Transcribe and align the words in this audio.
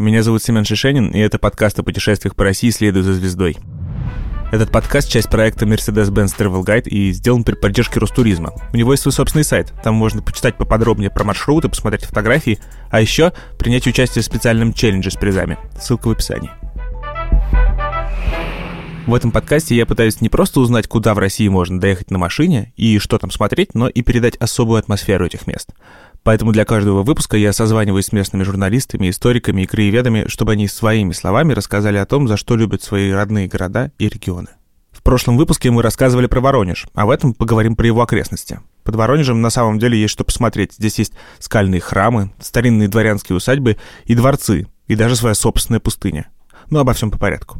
Меня 0.00 0.22
зовут 0.22 0.42
Семен 0.42 0.64
Шишенин, 0.64 1.10
и 1.10 1.18
это 1.18 1.38
подкаст 1.38 1.78
о 1.78 1.82
путешествиях 1.82 2.34
по 2.34 2.42
России 2.42 2.70
«Следуя 2.70 3.02
за 3.02 3.12
звездой». 3.12 3.58
Этот 4.50 4.72
подкаст— 4.72 5.10
часть 5.10 5.28
проекта 5.28 5.66
Mercedes-Benz 5.66 6.34
Travel 6.38 6.64
Guide 6.64 6.88
и 6.88 7.12
сделан 7.12 7.44
при 7.44 7.54
поддержке 7.54 8.00
Ростуризма. 8.00 8.54
У 8.72 8.78
него 8.78 8.92
есть 8.92 9.02
свой 9.02 9.12
собственный 9.12 9.44
сайт. 9.44 9.74
Там 9.84 9.94
можно 9.94 10.22
почитать 10.22 10.56
поподробнее 10.56 11.10
про 11.10 11.24
маршруты, 11.24 11.68
посмотреть 11.68 12.06
фотографии, 12.06 12.58
а 12.90 13.02
еще 13.02 13.34
принять 13.58 13.86
участие 13.86 14.22
в 14.22 14.24
специальном 14.24 14.72
челлендже 14.72 15.10
с 15.10 15.16
призами. 15.16 15.58
Ссылка 15.78 16.08
в 16.08 16.12
описании. 16.12 16.50
В 19.06 19.14
этом 19.14 19.32
подкасте 19.32 19.74
я 19.74 19.86
пытаюсь 19.86 20.20
не 20.20 20.28
просто 20.28 20.60
узнать, 20.60 20.86
куда 20.86 21.14
в 21.14 21.18
России 21.18 21.48
можно 21.48 21.80
доехать 21.80 22.10
на 22.10 22.18
машине 22.18 22.72
и 22.76 22.98
что 22.98 23.18
там 23.18 23.30
смотреть, 23.30 23.74
но 23.74 23.88
и 23.88 24.02
передать 24.02 24.36
особую 24.36 24.78
атмосферу 24.78 25.26
этих 25.26 25.46
мест. 25.46 25.70
Поэтому 26.22 26.52
для 26.52 26.64
каждого 26.64 27.02
выпуска 27.02 27.36
я 27.36 27.52
созваниваюсь 27.52 28.06
с 28.06 28.12
местными 28.12 28.42
журналистами, 28.42 29.08
историками 29.08 29.62
и 29.62 29.66
краеведами, 29.66 30.24
чтобы 30.28 30.52
они 30.52 30.68
своими 30.68 31.12
словами 31.12 31.54
рассказали 31.54 31.96
о 31.96 32.06
том, 32.06 32.28
за 32.28 32.36
что 32.36 32.56
любят 32.56 32.82
свои 32.82 33.10
родные 33.10 33.48
города 33.48 33.90
и 33.98 34.08
регионы. 34.08 34.48
В 34.92 35.02
прошлом 35.02 35.38
выпуске 35.38 35.70
мы 35.70 35.82
рассказывали 35.82 36.26
про 36.26 36.40
Воронеж, 36.40 36.86
а 36.94 37.06
в 37.06 37.10
этом 37.10 37.32
поговорим 37.32 37.74
про 37.74 37.86
его 37.86 38.02
окрестности. 38.02 38.60
Под 38.84 38.96
Воронежем 38.96 39.40
на 39.40 39.48
самом 39.48 39.78
деле 39.78 39.98
есть 39.98 40.12
что 40.12 40.24
посмотреть. 40.24 40.74
Здесь 40.74 40.98
есть 40.98 41.14
скальные 41.38 41.80
храмы, 41.80 42.32
старинные 42.38 42.88
дворянские 42.88 43.36
усадьбы 43.36 43.78
и 44.04 44.14
дворцы, 44.14 44.66
и 44.88 44.96
даже 44.96 45.16
своя 45.16 45.34
собственная 45.34 45.80
пустыня. 45.80 46.28
Но 46.68 46.80
обо 46.80 46.92
всем 46.92 47.10
по 47.10 47.18
порядку. 47.18 47.58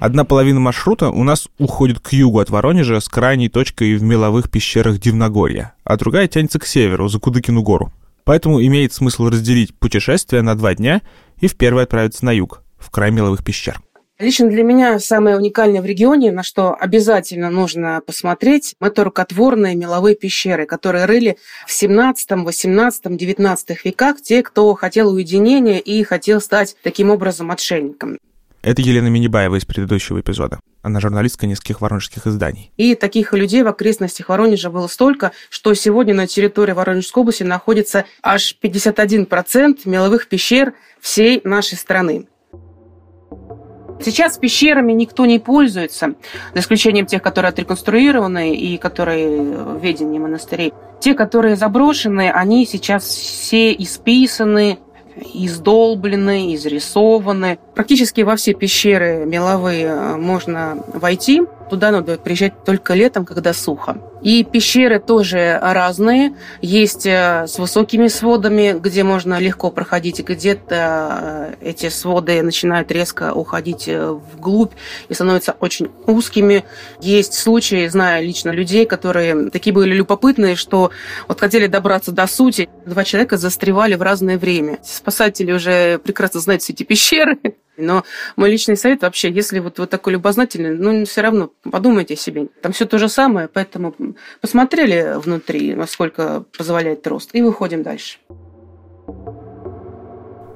Одна 0.00 0.24
половина 0.24 0.60
маршрута 0.60 1.10
у 1.10 1.24
нас 1.24 1.48
уходит 1.58 1.98
к 1.98 2.12
югу 2.12 2.38
от 2.38 2.50
Воронежа 2.50 3.00
с 3.00 3.08
крайней 3.08 3.48
точкой 3.48 3.96
в 3.96 4.02
меловых 4.04 4.48
пещерах 4.48 4.98
Дивногорья, 5.00 5.74
а 5.82 5.96
другая 5.96 6.28
тянется 6.28 6.60
к 6.60 6.66
северу, 6.66 7.08
за 7.08 7.18
Кудыкину 7.18 7.62
гору. 7.62 7.92
Поэтому 8.22 8.62
имеет 8.62 8.92
смысл 8.92 9.26
разделить 9.28 9.74
путешествие 9.74 10.42
на 10.42 10.54
два 10.54 10.74
дня 10.74 11.02
и 11.40 11.48
в 11.48 11.56
первый 11.56 11.82
отправиться 11.82 12.24
на 12.24 12.30
юг, 12.30 12.62
в 12.78 12.90
край 12.90 13.10
меловых 13.10 13.44
пещер. 13.44 13.80
Лично 14.20 14.48
для 14.48 14.62
меня 14.62 15.00
самое 15.00 15.36
уникальное 15.36 15.82
в 15.82 15.86
регионе, 15.86 16.30
на 16.30 16.44
что 16.44 16.74
обязательно 16.74 17.50
нужно 17.50 18.00
посмотреть, 18.06 18.76
это 18.80 19.04
рукотворные 19.04 19.74
меловые 19.74 20.14
пещеры, 20.14 20.66
которые 20.66 21.06
рыли 21.06 21.38
в 21.66 21.72
17, 21.72 22.30
18, 22.30 23.16
19 23.16 23.84
веках 23.84 24.20
те, 24.20 24.42
кто 24.44 24.74
хотел 24.74 25.12
уединения 25.12 25.78
и 25.78 26.02
хотел 26.04 26.40
стать 26.40 26.76
таким 26.82 27.10
образом 27.10 27.50
отшельником. 27.50 28.18
Это 28.62 28.82
Елена 28.82 29.08
Минибаева 29.08 29.56
из 29.56 29.64
предыдущего 29.64 30.20
эпизода. 30.20 30.58
Она 30.82 31.00
журналистка 31.00 31.46
нескольких 31.46 31.80
воронежских 31.80 32.26
изданий. 32.26 32.72
И 32.76 32.94
таких 32.94 33.32
людей 33.32 33.62
в 33.62 33.68
окрестностях 33.68 34.28
Воронежа 34.28 34.70
было 34.70 34.88
столько, 34.88 35.32
что 35.48 35.74
сегодня 35.74 36.14
на 36.14 36.26
территории 36.26 36.72
Воронежской 36.72 37.20
области 37.20 37.42
находится 37.44 38.04
аж 38.22 38.56
51% 38.60 39.80
меловых 39.84 40.28
пещер 40.28 40.74
всей 41.00 41.40
нашей 41.44 41.76
страны. 41.76 42.26
Сейчас 44.00 44.38
пещерами 44.38 44.92
никто 44.92 45.26
не 45.26 45.40
пользуется, 45.40 46.14
за 46.54 46.60
исключением 46.60 47.06
тех, 47.06 47.20
которые 47.20 47.50
отреконструированы 47.50 48.54
и 48.54 48.78
которые 48.78 49.28
в 49.40 49.82
ведении 49.82 50.18
монастырей. 50.18 50.72
Те, 51.00 51.14
которые 51.14 51.56
заброшены, 51.56 52.30
они 52.30 52.64
сейчас 52.64 53.04
все 53.04 53.72
исписаны, 53.72 54.78
издолблены, 55.34 56.54
изрисованы. 56.54 57.58
Практически 57.74 58.22
во 58.22 58.36
все 58.36 58.54
пещеры 58.54 59.24
меловые 59.26 59.86
э, 59.86 60.16
можно 60.16 60.82
войти. 60.94 61.42
Туда 61.70 61.90
надо 61.90 62.16
приезжать 62.18 62.64
только 62.64 62.94
летом, 62.94 63.24
когда 63.24 63.52
сухо. 63.52 63.98
И 64.22 64.42
пещеры 64.42 64.98
тоже 64.98 65.58
разные. 65.62 66.34
Есть 66.60 67.06
э, 67.06 67.46
с 67.46 67.58
высокими 67.58 68.08
сводами, 68.08 68.76
где 68.78 69.04
можно 69.04 69.38
легко 69.38 69.70
проходить, 69.70 70.20
где-то 70.20 71.54
э, 71.60 71.68
эти 71.70 71.88
своды 71.88 72.42
начинают 72.42 72.90
резко 72.90 73.32
уходить 73.32 73.88
вглубь 73.88 74.72
и 75.08 75.14
становятся 75.14 75.54
очень 75.60 75.90
узкими. 76.06 76.64
Есть 77.00 77.34
случаи, 77.34 77.86
знаю 77.86 78.26
лично 78.26 78.50
людей, 78.50 78.86
которые 78.86 79.50
такие 79.50 79.72
были 79.72 79.94
любопытные, 79.94 80.56
что 80.56 80.90
вот 81.28 81.38
хотели 81.38 81.66
добраться 81.66 82.10
до 82.10 82.26
сути. 82.26 82.68
Два 82.86 83.04
человека 83.04 83.36
застревали 83.36 83.94
в 83.94 84.02
разное 84.02 84.38
время. 84.38 84.78
Спасатели 84.82 85.52
уже 85.52 85.98
прекрасно 85.98 86.40
знают 86.40 86.62
все 86.62 86.72
эти 86.72 86.82
пещеры, 86.82 87.38
но 87.78 88.04
мой 88.36 88.50
личный 88.50 88.76
совет 88.76 89.02
вообще, 89.02 89.30
если 89.30 89.60
вот 89.60 89.78
вы 89.78 89.86
такой 89.86 90.14
любознательный, 90.14 90.76
ну, 90.76 91.04
все 91.04 91.22
равно 91.22 91.50
подумайте 91.70 92.14
о 92.14 92.16
себе. 92.16 92.48
Там 92.60 92.72
все 92.72 92.86
то 92.86 92.98
же 92.98 93.08
самое, 93.08 93.48
поэтому 93.48 93.94
посмотрели 94.40 95.14
внутри, 95.18 95.74
насколько 95.74 96.44
позволяет 96.56 97.06
рост, 97.06 97.30
и 97.32 97.42
выходим 97.42 97.82
дальше. 97.82 98.18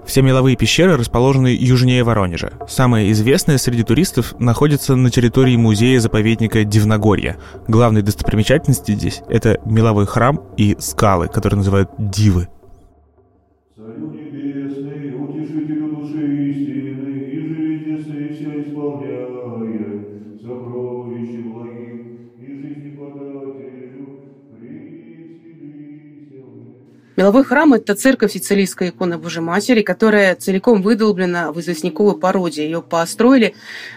Все 0.04 0.20
меловые 0.20 0.56
пещеры 0.56 0.96
расположены 0.96 1.56
южнее 1.58 2.02
Воронежа. 2.02 2.52
Самая 2.68 3.10
известная 3.12 3.56
среди 3.56 3.84
туристов 3.84 4.34
находится 4.40 4.96
на 4.96 5.10
территории 5.10 5.56
музея-заповедника 5.56 6.64
Дивногорья. 6.64 7.38
Главной 7.68 8.02
достопримечательностью 8.02 8.96
здесь– 8.96 9.22
это 9.28 9.60
меловой 9.64 10.06
храм 10.06 10.40
и 10.56 10.76
скалы, 10.80 11.28
которые 11.28 11.58
называют 11.58 11.90
Дивы. 11.98 12.48
Меловой 27.14 27.44
храм– 27.44 27.74
это 27.74 27.94
церковь 27.94 28.32
сицилийской 28.32 28.88
иконы 28.88 29.18
Божьей 29.18 29.42
Матери, 29.42 29.82
которая 29.82 30.34
целиком 30.34 30.80
выдолблена 30.80 31.52
в 31.52 31.60
известняковой 31.60 32.18
породе. 32.18 32.64
Ее 32.64 32.80
построили 32.80 33.54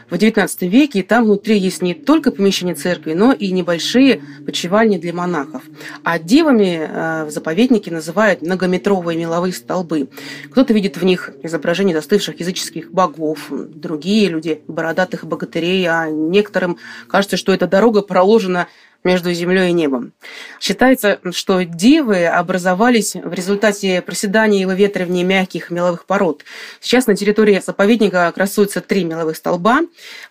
в 0.09 0.15
XIX 0.15 0.49
веке, 0.67 0.99
и 0.99 1.01
там 1.01 1.23
внутри 1.23 1.57
есть 1.57 1.81
не 1.81 1.93
только 1.93 2.31
помещение 2.31 2.75
церкви, 2.75 3.13
но 3.13 3.31
и 3.31 3.51
небольшие 3.51 4.21
почевальни 4.45 4.97
для 4.97 5.13
монахов. 5.13 5.63
А 6.03 6.19
девами 6.19 6.77
э, 6.77 7.23
в 7.23 7.31
заповеднике 7.31 7.89
называют 7.89 8.41
многометровые 8.41 9.17
меловые 9.17 9.53
столбы. 9.53 10.09
Кто-то 10.51 10.73
видит 10.73 10.97
в 10.97 11.05
них 11.05 11.31
изображения 11.41 11.93
застывших 11.93 12.41
языческих 12.41 12.91
богов, 12.91 13.47
другие 13.49 14.27
люди– 14.27 14.61
бородатых 14.67 15.25
богатырей, 15.25 15.87
а 15.87 16.09
некоторым 16.09 16.79
кажется, 17.07 17.37
что 17.37 17.53
эта 17.53 17.65
дорога 17.65 18.01
проложена 18.01 18.67
между 19.05 19.31
землей 19.31 19.69
и 19.69 19.73
небом. 19.73 20.11
Считается, 20.59 21.19
что 21.31 21.63
дивы 21.63 22.25
образовались 22.25 23.13
в 23.15 23.31
результате 23.33 24.01
проседания 24.01 24.63
и 24.63 24.65
выветривания 24.65 25.23
мягких 25.23 25.69
меловых 25.69 26.05
пород. 26.05 26.43
Сейчас 26.81 27.07
на 27.07 27.15
территории 27.15 27.61
заповедника 27.65 28.29
красуются 28.35 28.81
три 28.81 29.05
меловых 29.05 29.37
столба. 29.37 29.81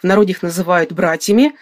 В 0.03 0.05
народе 0.05 0.33
их 0.33 0.43
называют 0.43 0.93
братьями. 0.93 1.53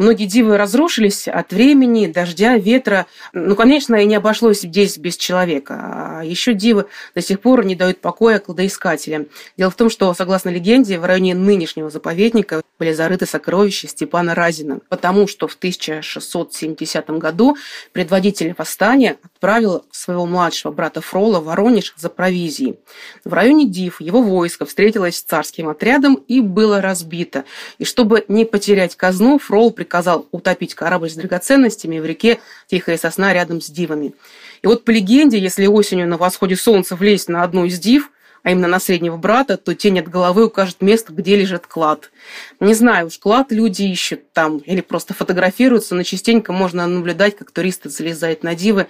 Многие 0.00 0.24
дивы 0.24 0.56
разрушились 0.56 1.28
от 1.28 1.52
времени, 1.52 2.06
дождя, 2.06 2.56
ветра. 2.56 3.04
Ну, 3.34 3.54
конечно, 3.54 3.96
и 3.96 4.06
не 4.06 4.14
обошлось 4.14 4.62
здесь 4.62 4.96
без 4.96 5.18
человека. 5.18 5.74
А 5.78 6.24
еще 6.24 6.54
дивы 6.54 6.86
до 7.14 7.20
сих 7.20 7.38
пор 7.40 7.66
не 7.66 7.74
дают 7.74 8.00
покоя 8.00 8.38
кладоискателям. 8.38 9.26
Дело 9.58 9.70
в 9.70 9.74
том, 9.74 9.90
что, 9.90 10.14
согласно 10.14 10.48
легенде, 10.48 10.98
в 10.98 11.04
районе 11.04 11.34
нынешнего 11.34 11.90
заповедника 11.90 12.62
были 12.78 12.94
зарыты 12.94 13.26
сокровища 13.26 13.88
Степана 13.88 14.34
Разина, 14.34 14.80
потому 14.88 15.28
что 15.28 15.46
в 15.46 15.54
1670 15.54 17.10
году 17.10 17.58
предводитель 17.92 18.54
восстания 18.56 19.18
отправил 19.22 19.84
своего 19.90 20.24
младшего 20.24 20.72
брата 20.72 21.02
Фрола 21.02 21.40
в 21.40 21.44
Воронеж 21.44 21.92
за 21.98 22.08
провизией. 22.08 22.78
В 23.22 23.34
районе 23.34 23.68
Див 23.68 24.00
его 24.00 24.22
войско 24.22 24.64
встретилось 24.64 25.18
с 25.18 25.22
царским 25.22 25.68
отрядом 25.68 26.14
и 26.14 26.40
было 26.40 26.80
разбито. 26.80 27.44
И 27.76 27.84
чтобы 27.84 28.24
не 28.28 28.46
потерять 28.46 28.96
казну, 28.96 29.38
Фрол 29.38 29.72
приказал 29.90 30.28
утопить 30.30 30.76
корабль 30.76 31.10
с 31.10 31.14
драгоценностями 31.14 31.98
в 31.98 32.06
реке 32.06 32.38
Тихая 32.68 32.96
Сосна 32.96 33.34
рядом 33.34 33.60
с 33.60 33.66
Дивами. 33.66 34.14
И 34.62 34.68
вот 34.68 34.84
по 34.84 34.92
легенде, 34.92 35.36
если 35.36 35.66
осенью 35.66 36.06
на 36.06 36.16
восходе 36.16 36.54
солнца 36.54 36.94
влезть 36.94 37.28
на 37.28 37.42
одну 37.42 37.64
из 37.64 37.80
Див, 37.80 38.12
а 38.44 38.52
именно 38.52 38.68
на 38.68 38.78
среднего 38.78 39.16
брата, 39.16 39.56
то 39.56 39.74
тень 39.74 39.98
от 39.98 40.08
головы 40.08 40.46
укажет 40.46 40.80
место, 40.80 41.12
где 41.12 41.34
лежит 41.34 41.66
клад. 41.66 42.12
Не 42.60 42.74
знаю, 42.74 43.08
уж 43.08 43.18
клад 43.18 43.50
люди 43.50 43.82
ищут 43.82 44.32
там 44.32 44.58
или 44.58 44.80
просто 44.80 45.12
фотографируются, 45.12 45.96
но 45.96 46.04
частенько 46.04 46.52
можно 46.52 46.86
наблюдать, 46.86 47.36
как 47.36 47.50
туристы 47.50 47.90
залезают 47.90 48.44
на 48.44 48.54
дивы, 48.54 48.86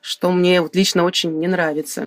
что 0.00 0.30
мне 0.30 0.62
вот 0.62 0.76
лично 0.76 1.02
очень 1.02 1.40
не 1.40 1.48
нравится. 1.48 2.06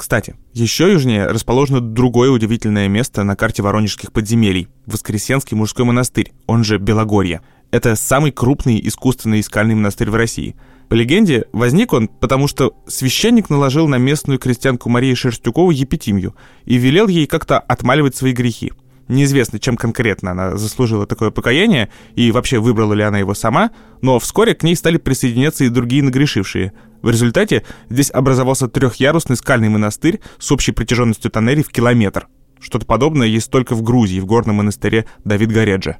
Кстати, 0.00 0.34
еще 0.54 0.90
южнее 0.90 1.26
расположено 1.26 1.82
другое 1.82 2.30
удивительное 2.30 2.88
место 2.88 3.22
на 3.22 3.36
карте 3.36 3.62
Воронежских 3.62 4.12
подземелий– 4.12 4.68
Воскресенский 4.86 5.58
мужской 5.58 5.84
монастырь, 5.84 6.32
он 6.46 6.64
же 6.64 6.78
Белогорье. 6.78 7.42
Это 7.70 7.94
самый 7.94 8.32
крупный 8.32 8.80
искусственный 8.84 9.42
скальный 9.42 9.76
монастырь 9.76 10.10
в 10.10 10.16
России. 10.16 10.56
По 10.88 10.94
легенде, 10.94 11.44
возник 11.52 11.92
он, 11.92 12.08
потому 12.08 12.48
что 12.48 12.74
священник 12.88 13.48
наложил 13.48 13.86
на 13.86 13.96
местную 13.96 14.40
крестьянку 14.40 14.88
Марию 14.88 15.14
Шерстюкову 15.14 15.70
епитимию 15.70 16.34
и 16.64 16.78
велел 16.78 17.06
ей 17.06 17.26
как-то 17.26 17.60
отмаливать 17.60 18.16
свои 18.16 18.32
грехи. 18.32 18.72
Неизвестно, 19.06 19.60
чем 19.60 19.76
конкретно 19.76 20.32
она 20.32 20.56
заслужила 20.56 21.06
такое 21.06 21.30
покаяние 21.30 21.90
и 22.16 22.32
вообще 22.32 22.58
выбрала 22.58 22.92
ли 22.92 23.02
она 23.02 23.18
его 23.18 23.34
сама, 23.34 23.70
но 24.02 24.18
вскоре 24.18 24.54
к 24.54 24.64
ней 24.64 24.74
стали 24.74 24.98
присоединяться 24.98 25.64
и 25.64 25.68
другие 25.68 26.02
нагрешившие. 26.02 26.72
В 27.02 27.10
результате 27.10 27.64
здесь 27.88 28.10
образовался 28.10 28.66
трехъярусный 28.66 29.36
скальный 29.36 29.68
монастырь 29.68 30.20
с 30.38 30.50
общей 30.50 30.72
протяженностью 30.72 31.30
тоннелей 31.30 31.62
в 31.62 31.70
километр. 31.70 32.26
Что-то 32.60 32.84
подобное 32.84 33.28
есть 33.28 33.50
только 33.50 33.74
в 33.76 33.82
Грузии, 33.82 34.20
в 34.20 34.26
горном 34.26 34.56
монастыре 34.56 35.06
Давид 35.24 35.50
Гореджа. 35.50 35.98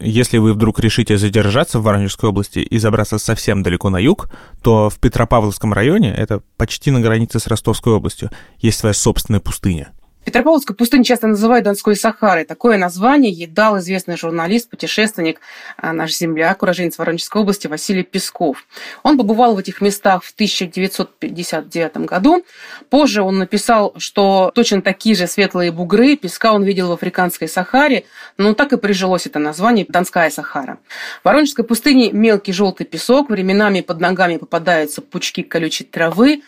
Если 0.00 0.38
вы 0.38 0.54
вдруг 0.54 0.80
решите 0.80 1.18
задержаться 1.18 1.78
в 1.78 1.82
Воронежской 1.82 2.30
области 2.30 2.60
и 2.60 2.78
забраться 2.78 3.18
совсем 3.18 3.62
далеко 3.62 3.90
на 3.90 3.98
юг, 3.98 4.30
то 4.62 4.88
в 4.88 4.98
Петропавловском 4.98 5.74
районе, 5.74 6.14
это 6.14 6.40
почти 6.56 6.90
на 6.90 7.00
границе 7.00 7.38
с 7.38 7.46
Ростовской 7.46 7.92
областью, 7.92 8.30
есть 8.58 8.78
своя 8.78 8.94
собственная 8.94 9.40
пустыня. 9.40 9.92
Петропавловскую 10.24 10.76
пустыню 10.76 11.02
часто 11.02 11.26
называют 11.26 11.64
Донской 11.64 11.96
Сахарой. 11.96 12.44
Такое 12.44 12.76
название 12.76 13.32
ей 13.32 13.46
дал 13.46 13.78
известный 13.78 14.18
журналист, 14.18 14.68
путешественник, 14.68 15.40
а, 15.78 15.94
наш 15.94 16.14
земляк, 16.14 16.62
уроженец 16.62 16.98
Воронежской 16.98 17.40
области 17.40 17.66
Василий 17.66 18.02
Песков. 18.02 18.66
Он 19.02 19.16
побывал 19.16 19.54
в 19.54 19.58
этих 19.58 19.80
местах 19.80 20.22
в 20.22 20.32
1959 20.34 22.04
году. 22.04 22.44
Позже 22.90 23.22
он 23.22 23.38
написал, 23.38 23.94
что 23.96 24.52
точно 24.54 24.82
такие 24.82 25.14
же 25.14 25.26
светлые 25.26 25.72
бугры 25.72 26.16
песка 26.16 26.52
он 26.52 26.64
видел 26.64 26.88
в 26.88 26.92
Африканской 26.92 27.48
Сахаре, 27.48 28.04
но 28.36 28.52
так 28.52 28.74
и 28.74 28.76
прижилось 28.76 29.26
это 29.26 29.38
название 29.38 29.86
Донская 29.88 30.28
Сахара. 30.28 30.78
В 31.22 31.24
Воронежской 31.24 31.64
пустыне 31.64 32.12
мелкий 32.12 32.52
желтый 32.52 32.84
песок, 32.84 33.30
временами 33.30 33.80
под 33.80 34.00
ногами 34.00 34.36
попадаются 34.36 35.00
пучки 35.00 35.42
колючей 35.42 35.84
травы, 35.84 36.42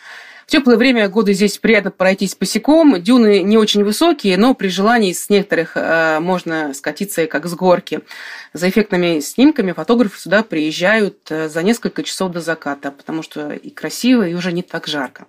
теплое 0.53 0.77
время 0.77 1.09
года 1.09 1.33
здесь 1.33 1.57
приятно 1.57 1.91
пройтись 1.91 2.37
босиком. 2.37 3.03
Дюны 3.03 3.41
не 3.41 3.57
очень 3.57 3.85
высокие, 3.85 4.37
но 4.37 4.55
при 4.55 4.69
желании 4.69 5.15
с 5.15 5.31
некоторых 5.31 5.73
э, 5.77 6.19
можно 6.21 6.75
скатиться 6.75 7.27
как 7.27 7.47
с 7.47 7.55
горки. 7.55 8.01
За 8.53 8.69
эффектными 8.69 9.21
снимками 9.21 9.73
фотографы 9.73 10.21
сюда 10.21 10.43
приезжают 10.43 11.31
э, 11.31 11.49
за 11.49 11.63
несколько 11.63 12.03
часов 12.03 12.33
до 12.33 12.43
заката, 12.43 12.91
потому 12.91 13.23
что 13.23 13.53
и 13.53 13.71
красиво, 13.71 14.29
и 14.29 14.35
уже 14.35 14.53
не 14.53 14.63
так 14.63 14.87
жарко. 14.87 15.27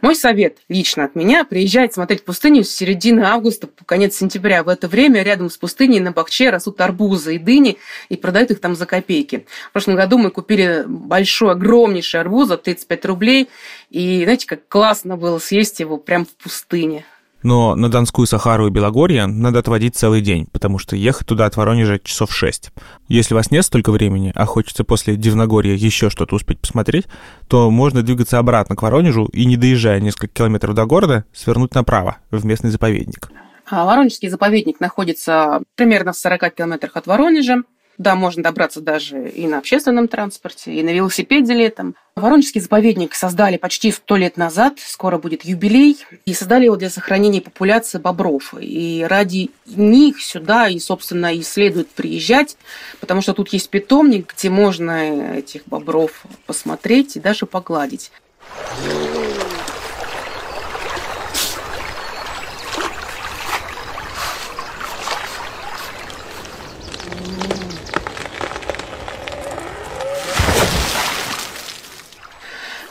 Мой 0.00 0.14
совет 0.14 0.58
лично 0.68 1.04
от 1.04 1.14
меня– 1.14 1.44
приезжать 1.50 1.94
смотреть 1.94 2.24
пустыню 2.24 2.64
с 2.64 2.70
середины 2.70 3.20
августа 3.20 3.66
по 3.66 3.84
конец 3.84 4.16
сентября. 4.16 4.62
В 4.62 4.68
это 4.68 4.88
время 4.88 5.22
рядом 5.22 5.50
с 5.50 5.56
пустыней 5.56 6.00
на 6.00 6.12
Бахче 6.12 6.50
растут 6.50 6.80
арбузы 6.80 7.36
и 7.36 7.38
дыни, 7.38 7.78
и 8.08 8.16
продают 8.16 8.50
их 8.50 8.60
там 8.60 8.74
за 8.74 8.86
копейки. 8.86 9.46
В 9.68 9.72
прошлом 9.72 9.96
году 9.96 10.18
мы 10.18 10.30
купили 10.30 10.84
большой, 10.86 11.52
огромнейший 11.52 12.20
арбуз 12.20 12.48
за 12.48 12.56
35 12.56 13.04
рублей, 13.06 13.48
и 13.90 14.22
знаете, 14.24 14.46
как 14.46 14.66
классно 14.68 15.16
было 15.16 15.38
съесть 15.38 15.80
его 15.80 15.96
прямо 15.96 16.24
в 16.24 16.42
пустыне. 16.42 17.04
Но 17.42 17.74
на 17.74 17.88
Донскую 17.88 18.26
Сахару 18.26 18.66
и 18.66 18.70
Белогорье 18.70 19.26
надо 19.26 19.60
отводить 19.60 19.96
целый 19.96 20.20
день, 20.20 20.46
потому 20.52 20.78
что 20.78 20.96
ехать 20.96 21.26
туда 21.26 21.46
от 21.46 21.56
Воронежа 21.56 21.98
часов 21.98 22.34
шесть. 22.34 22.70
Если 23.08 23.34
у 23.34 23.36
вас 23.36 23.50
нет 23.50 23.64
столько 23.64 23.92
времени, 23.92 24.32
а 24.34 24.44
хочется 24.44 24.84
после 24.84 25.16
Дивногорья 25.16 25.74
еще 25.74 26.10
что-то 26.10 26.36
успеть 26.36 26.60
посмотреть, 26.60 27.06
то 27.48 27.70
можно 27.70 28.02
двигаться 28.02 28.38
обратно 28.38 28.76
к 28.76 28.82
Воронежу 28.82 29.26
и, 29.26 29.46
не 29.46 29.56
доезжая 29.56 30.00
несколько 30.00 30.28
километров 30.28 30.74
до 30.74 30.84
города, 30.84 31.24
свернуть 31.32 31.74
направо, 31.74 32.18
в 32.30 32.44
местный 32.44 32.70
заповедник. 32.70 33.30
А 33.70 33.84
Воронежский 33.84 34.28
заповедник 34.28 34.80
находится 34.80 35.62
примерно 35.76 36.12
в 36.12 36.16
40 36.16 36.54
километрах 36.54 36.96
от 36.96 37.06
Воронежа. 37.06 37.62
Да, 38.00 38.14
можно 38.14 38.42
добраться 38.42 38.80
даже 38.80 39.28
и 39.28 39.46
на 39.46 39.58
общественном 39.58 40.08
транспорте, 40.08 40.72
и 40.72 40.82
на 40.82 40.88
велосипеде 40.88 41.52
летом. 41.52 41.96
Воронежский 42.16 42.58
заповедник 42.58 43.14
создали 43.14 43.58
почти 43.58 43.92
сто 43.92 44.16
лет 44.16 44.38
назад, 44.38 44.78
скоро 44.78 45.18
будет 45.18 45.44
юбилей, 45.44 45.98
и 46.24 46.32
создали 46.32 46.64
его 46.64 46.76
для 46.76 46.88
сохранения 46.88 47.42
популяции 47.42 47.98
бобров. 47.98 48.54
И 48.58 49.04
ради 49.06 49.50
них 49.66 50.22
сюда 50.22 50.68
и, 50.68 50.78
собственно, 50.78 51.34
и 51.34 51.42
следует 51.42 51.90
приезжать, 51.90 52.56
потому 53.00 53.20
что 53.20 53.34
тут 53.34 53.50
есть 53.50 53.68
питомник, 53.68 54.32
где 54.34 54.48
можно 54.48 55.34
этих 55.36 55.66
бобров 55.66 56.24
посмотреть 56.46 57.16
и 57.16 57.20
даже 57.20 57.44
погладить. 57.44 58.12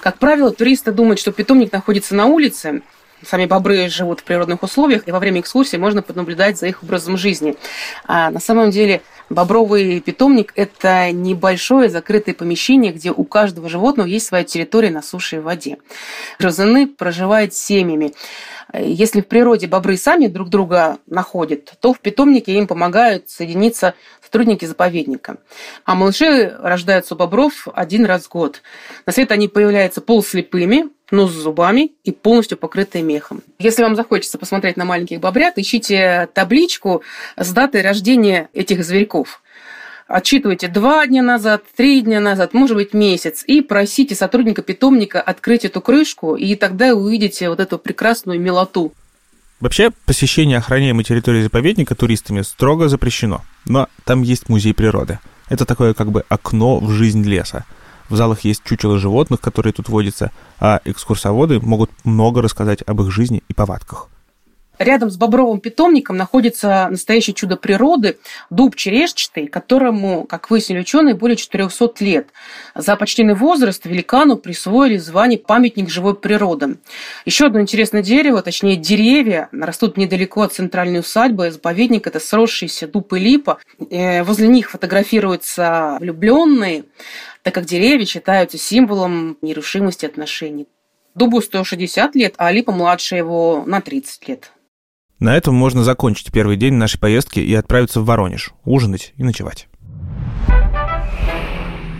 Как 0.02 0.18
правило, 0.30 0.52
туристы 0.52 0.92
думают, 0.92 1.20
что 1.20 1.32
питомник 1.32 1.72
находится 1.72 2.14
на 2.14 2.28
улице, 2.28 2.84
Сами 3.26 3.48
бобры 3.48 3.90
живут 3.90 4.22
в 4.22 4.24
природных 4.24 4.64
условиях, 4.64 5.06
и 5.06 5.12
во 5.12 5.20
время 5.20 5.42
экскурсии 5.42 5.76
можно 5.76 6.02
понаблюдать 6.02 6.58
за 6.58 6.68
их 6.68 6.84
образом 6.84 7.18
жизни. 7.18 7.58
А 8.06 8.30
на 8.32 8.40
самом 8.40 8.72
деле 8.72 9.02
бобровый 9.30 10.00
питомник– 10.00 10.54
это 10.56 11.12
небольшое 11.12 11.90
закрытое 11.90 12.34
помещение, 12.34 12.94
где 12.94 13.12
у 13.12 13.26
каждого 13.26 13.68
животного 13.68 14.08
есть 14.08 14.28
своя 14.28 14.46
территория 14.46 14.90
на 14.90 15.02
суше 15.02 15.38
и 15.38 15.40
воде. 15.40 15.80
Грызуны 16.40 16.88
проживают 16.88 17.54
семьями. 17.54 18.14
Если 18.74 19.20
в 19.20 19.28
природе 19.28 19.68
бобры 19.68 19.98
сами 19.98 20.28
друг 20.28 20.48
друга 20.48 21.00
находят, 21.08 21.74
то 21.82 21.92
в 21.92 22.00
питомнике 22.00 22.54
им 22.54 22.68
помогают 22.68 23.30
соединиться 23.30 23.96
сотрудники 24.30 24.66
заповедника. 24.66 25.38
А 25.86 25.96
малыши 25.96 26.56
рождаются 26.62 27.16
у 27.16 27.18
бобров 27.18 27.68
один 27.74 28.06
раз 28.06 28.26
в 28.26 28.30
год. 28.30 28.62
На 29.08 29.12
свет 29.12 29.32
они 29.32 29.48
появляются 29.48 30.02
полуслепыми, 30.02 30.90
но 31.10 31.28
с 31.28 31.32
зубами 31.32 31.94
и 32.04 32.12
полностью 32.12 32.60
покрытые 32.60 33.04
мехом. 33.04 33.42
Если 33.58 33.82
вам 33.82 33.96
захочется 33.96 34.38
посмотреть 34.38 34.78
на 34.78 34.86
маленьких 34.86 35.20
бобрят, 35.20 35.58
ищите 35.58 36.30
табличку 36.36 37.02
с 37.36 37.52
датой 37.52 37.82
рождения 37.82 38.50
этих 38.54 38.84
зверьков 38.86 39.42
отчитывайте 40.08 40.68
два 40.68 41.06
дня 41.06 41.22
назад, 41.22 41.62
три 41.76 42.02
дня 42.02 42.20
назад, 42.20 42.56
может 42.56 42.76
быть, 42.76 42.96
месяц, 42.96 43.44
и 43.46 43.62
просите 43.62 44.16
сотрудника 44.16 44.64
питомника 44.64 45.22
открыть 45.22 45.66
эту 45.66 45.82
крышку, 45.82 46.36
и 46.36 46.56
тогда 46.56 46.96
увидите 46.96 47.48
вот 47.48 47.60
эту 47.60 47.78
прекрасную 47.78 48.40
милоту. 48.40 48.92
Вообще, 49.60 49.92
посещение 50.06 50.58
охраняемой 50.58 51.04
территории 51.04 51.44
заповедника 51.44 51.94
туристами 51.94 52.44
строго 52.44 52.88
запрещено, 52.88 53.42
но 53.66 53.90
там 54.06 54.22
есть 54.22 54.48
музей 54.48 54.74
природы. 54.74 55.20
Это 55.50 55.66
такое 55.66 55.94
как 55.94 56.12
бы 56.12 56.24
окно 56.30 56.80
в 56.80 56.92
жизнь 56.92 57.24
леса. 57.24 57.66
В 58.08 58.16
залах 58.16 58.42
есть 58.42 58.64
чучело 58.64 58.98
животных, 58.98 59.42
которые 59.42 59.74
тут 59.74 59.90
водятся, 59.90 60.32
а 60.60 60.80
экскурсоводы 60.86 61.60
могут 61.60 61.92
много 62.06 62.42
рассказать 62.42 62.82
об 62.84 63.02
их 63.02 63.12
жизни 63.12 63.44
и 63.50 63.54
повадках. 63.54 64.08
Рядом 64.80 65.10
с 65.10 65.18
бобровым 65.18 65.60
питомником 65.60 66.16
находится 66.16 66.88
настоящее 66.90 67.34
чудо 67.34 67.58
природы– 67.58 68.18
дуб 68.50 68.78
черешчатый, 68.78 69.48
которому, 69.48 70.24
как 70.24 70.50
выяснили 70.50 70.80
ученые, 70.80 71.16
более 71.16 71.36
400 71.36 71.96
лет. 72.00 72.30
За 72.76 72.96
почтенный 72.96 73.36
возраст 73.36 73.86
великану 73.86 74.38
присвоили 74.38 74.96
звание 74.96 75.38
«Памятник 75.38 75.90
живой 75.90 76.16
природы». 76.16 76.78
Еще 77.26 77.48
одно 77.48 77.60
интересное 77.60 78.02
дерево, 78.02 78.42
точнее 78.42 78.78
деревья, 78.78 79.50
растут 79.52 79.98
недалеко 79.98 80.44
от 80.44 80.54
центральной 80.54 81.02
усадьбы. 81.02 81.52
Заповедник– 81.52 82.08
это 82.08 82.22
сросшиеся 82.22 82.88
дуб 82.88 83.12
и 83.12 83.20
липа. 83.20 83.60
Э, 83.90 84.24
возле 84.24 84.48
них 84.48 84.72
фотографируются 84.72 85.98
влюбленные, 86.00 86.86
так 87.44 87.54
как 87.54 87.66
деревья 87.66 88.06
считаются 88.06 88.58
символом 88.58 89.38
нерушимости 89.42 90.06
отношений. 90.06 90.68
Дубу 91.16 91.42
160 91.42 92.16
лет, 92.16 92.36
а 92.38 92.50
липа 92.50 92.72
младше 92.72 93.18
его 93.18 93.66
на 93.68 93.82
30 93.82 94.30
лет. 94.30 94.52
На 95.20 95.36
этом 95.36 95.54
можно 95.54 95.84
закончить 95.84 96.32
первый 96.32 96.56
день 96.56 96.76
нашей 96.76 96.98
поездки 96.98 97.42
и 97.42 97.54
отправиться 97.54 98.00
в 98.00 98.06
Воронеж, 98.06 98.54
ужинать 98.64 99.14
и 99.18 99.24
ночевать. 99.24 99.68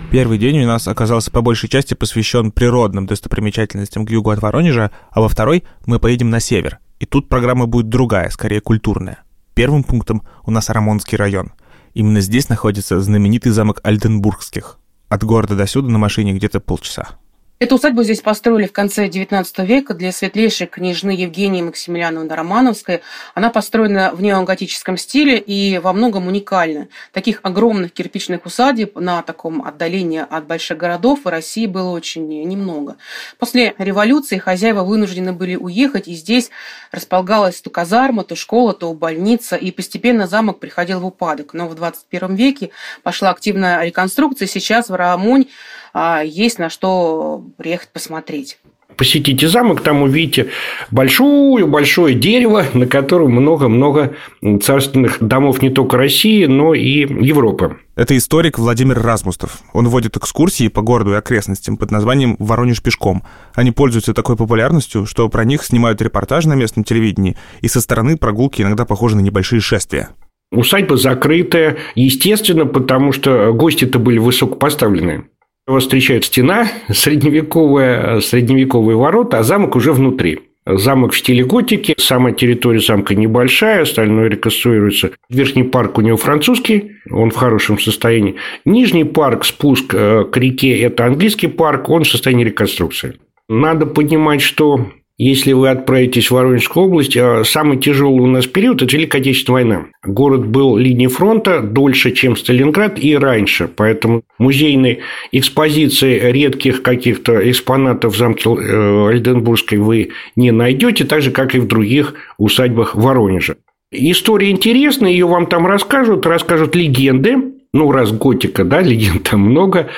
Первый 0.10 0.38
день 0.38 0.64
у 0.64 0.68
нас 0.68 0.88
оказался 0.88 1.30
по 1.30 1.42
большей 1.42 1.68
части 1.70 1.94
посвящен 1.94 2.52
природным 2.52 3.06
достопримечательностям 3.06 4.06
к 4.06 4.10
югу 4.10 4.30
от 4.30 4.42
Воронежа, 4.42 4.92
а 5.12 5.20
во 5.20 5.28
второй 5.28 5.66
мы 5.86 6.00
поедем 6.00 6.30
на 6.30 6.40
север. 6.40 6.80
И 7.00 7.06
тут 7.06 7.28
программа 7.28 7.68
будет 7.68 7.90
другая, 7.90 8.30
скорее 8.30 8.62
культурная. 8.62 9.24
Первым 9.54 9.84
пунктом 9.84 10.24
у 10.46 10.52
нас 10.52 10.70
Рамонский 10.70 11.18
район. 11.18 11.52
Именно 11.94 12.22
здесь 12.22 12.48
находится 12.48 13.02
знаменитый 13.02 13.52
замок 13.52 13.82
Альденбургских. 13.84 14.80
От 15.10 15.24
города 15.26 15.56
до 15.56 15.68
сюда 15.68 15.90
на 15.90 15.98
машине 15.98 16.34
где-то 16.34 16.62
полчаса. 16.62 17.20
Эту 17.62 17.76
усадьбу 17.76 18.04
здесь 18.04 18.22
построили 18.22 18.68
в 18.68 18.72
конце 18.72 19.10
XIX 19.10 19.66
века 19.66 19.94
для 19.94 20.14
светлейшей 20.14 20.66
княжны 20.66 21.10
Евгении 21.10 21.62
Максимилиановны 21.62 22.34
Романовской. 22.34 23.02
Она 23.36 23.50
построена 23.50 24.12
в 24.14 24.22
неоготическом 24.22 24.96
стиле 24.96 25.38
и 25.38 25.78
во 25.78 25.92
многом 25.92 26.28
уникальна. 26.28 26.88
Таких 27.12 27.42
огромных 27.44 27.92
кирпичных 27.92 28.46
усадеб 28.46 28.96
на 28.96 29.22
таком 29.24 29.62
отдалении 29.62 30.24
от 30.30 30.48
больших 30.48 30.78
городов 30.78 31.26
в 31.26 31.28
России 31.28 31.66
было 31.66 31.90
очень 31.90 32.30
немного. 32.30 32.96
После 33.40 33.76
революции 33.78 34.38
хозяева 34.38 34.86
вынуждены 34.86 35.34
были 35.34 35.58
уехать, 35.58 36.08
и 36.08 36.14
здесь 36.14 36.52
располагалась 36.94 37.60
то 37.60 37.70
казарма, 37.70 38.24
то 38.24 38.38
школа, 38.38 38.74
то 38.74 38.94
больница, 38.94 39.58
и 39.58 39.72
постепенно 39.72 40.28
замок 40.28 40.62
приходил 40.62 41.02
в 41.02 41.06
упадок. 41.08 41.54
Но 41.54 41.68
в 41.68 41.76
21 41.76 42.36
веке 42.36 42.70
пошла 43.04 43.32
активная 43.32 43.84
реконструкция, 43.84 44.48
сейчас 44.48 44.88
в 44.88 44.96
Рамонь 44.96 45.48
а, 45.94 46.22
есть 46.24 46.60
на 46.60 46.70
что 46.70 47.44
приехать 47.58 47.90
посмотреть. 47.90 48.60
Посетите 48.98 49.48
замок, 49.48 49.82
там 49.82 50.02
увидите 50.02 50.50
большое-большое 50.92 52.16
дерево, 52.16 52.66
на 52.74 52.86
котором 52.86 53.32
много-много 53.32 54.16
царственных 54.62 55.20
домов 55.22 55.62
не 55.62 55.70
только 55.70 55.96
России, 55.96 56.46
но 56.46 56.74
и 56.74 57.08
Европы. 57.08 57.78
Это 57.96 58.18
историк 58.18 58.60
Владимир 58.60 59.02
Размустов. 59.02 59.60
Он 59.72 59.88
вводит 59.88 60.18
экскурсии 60.18 60.68
по 60.68 60.82
городу 60.82 61.14
и 61.14 61.18
окрестностям 61.18 61.78
под 61.78 61.92
названием 61.92 62.36
«Воронеж 62.40 62.82
пешком». 62.82 63.24
Они 63.54 63.72
пользуются 63.72 64.14
такой 64.14 64.36
популярностью, 64.36 65.06
что 65.06 65.30
про 65.30 65.46
них 65.46 65.64
снимают 65.64 66.02
репортажи 66.02 66.50
на 66.50 66.56
местном 66.56 66.84
телевидении, 66.84 67.38
и 67.62 67.70
со 67.70 67.80
стороны 67.80 68.18
прогулки 68.18 68.62
иногда 68.62 68.84
похожи 68.84 69.16
на 69.16 69.22
небольшие 69.22 69.62
шествия. 69.62 70.10
Усадьба 70.52 70.98
закрытая, 70.98 71.78
естественно, 71.96 72.66
потому 72.66 73.14
что 73.14 73.54
гости-то 73.54 74.00
были 74.00 74.18
высокопоставленные. 74.18 75.26
Вас 75.70 75.84
встречает 75.84 76.26
стена, 76.26 76.68
средневековая, 76.92 78.22
средневековые 78.22 78.98
ворота, 78.98 79.38
а 79.38 79.44
замок 79.44 79.76
уже 79.76 79.94
внутри. 79.94 80.40
Замок 80.66 81.14
в 81.14 81.18
стиле 81.20 81.46
готики, 81.46 81.94
сама 82.00 82.32
территория 82.32 82.80
замка 82.80 83.14
небольшая, 83.14 83.84
остальное 83.84 84.30
реконструируется. 84.30 85.12
Верхний 85.30 85.62
парк 85.62 86.00
у 86.00 86.02
него 86.02 86.18
французский, 86.18 86.94
он 87.12 87.30
в 87.30 87.36
хорошем 87.36 87.78
состоянии. 87.78 88.38
Нижний 88.66 89.04
парк, 89.04 89.46
спуск 89.46 89.94
э, 89.94 90.26
к 90.32 90.36
реке, 90.38 90.76
это 90.80 91.06
английский 91.06 91.46
парк, 91.46 91.88
он 91.90 92.04
в 92.04 92.10
состоянии 92.10 92.46
реконструкции. 92.46 93.20
Надо 93.48 93.86
понимать, 93.86 94.42
что 94.42 94.88
если 95.20 95.52
вы 95.52 95.70
отправитесь 95.70 96.28
в 96.28 96.32
Воронежскую 96.32 96.86
область, 96.86 97.16
а 97.18 97.44
самый 97.44 97.78
тяжелый 97.78 98.22
у 98.22 98.26
нас 98.26 98.48
период– 98.48 98.82
это 98.82 98.96
Великая 98.96 99.20
Отечественная 99.20 99.64
война. 99.64 99.86
Город 100.02 100.48
был 100.48 100.78
линией 100.78 101.10
фронта 101.10 101.60
дольше, 101.60 102.12
чем 102.12 102.38
Сталинград 102.38 102.98
и 102.98 103.18
раньше. 103.18 103.68
Поэтому 103.68 104.24
музейной 104.38 105.00
экспозиции 105.34 106.32
редких 106.32 106.82
каких-то 106.84 107.50
экспонатов 107.52 108.16
в 108.16 108.18
замке 108.18 108.50
э, 108.50 109.10
Альденбургской 109.10 109.78
вы 109.78 110.12
не 110.38 110.52
найдете, 110.52 111.04
так 111.04 111.22
же, 111.22 111.32
как 111.32 111.54
и 111.54 111.60
в 111.60 111.68
других 111.68 112.14
усадьбах 112.38 112.96
Воронежа. 112.96 113.58
История 113.92 114.52
интересная, 114.52 115.12
ее 115.12 115.28
вам 115.28 115.48
там 115.48 115.68
расскажут, 115.68 116.26
расскажут 116.26 116.76
легенды, 116.76 117.36
ну, 117.74 117.92
раз 117.92 118.12
готика, 118.12 118.64
да, 118.64 118.82
легенд 118.82 119.24
там 119.30 119.42
много, 119.42 119.90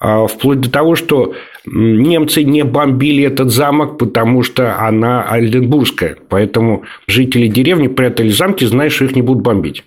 а 0.00 0.26
вплоть 0.26 0.60
до 0.60 0.70
того, 0.70 0.96
что 0.96 1.34
немцы 1.64 2.44
не 2.44 2.64
бомбили 2.64 3.24
этот 3.24 3.50
замок, 3.50 3.98
потому 3.98 4.42
что 4.42 4.78
она 4.78 5.22
альденбургская. 5.22 6.16
Поэтому 6.28 6.84
жители 7.06 7.48
деревни 7.48 7.88
прятали 7.88 8.30
замки, 8.30 8.64
зная, 8.64 8.90
что 8.90 9.04
их 9.04 9.16
не 9.16 9.22
будут 9.22 9.42
бомбить. 9.42 9.84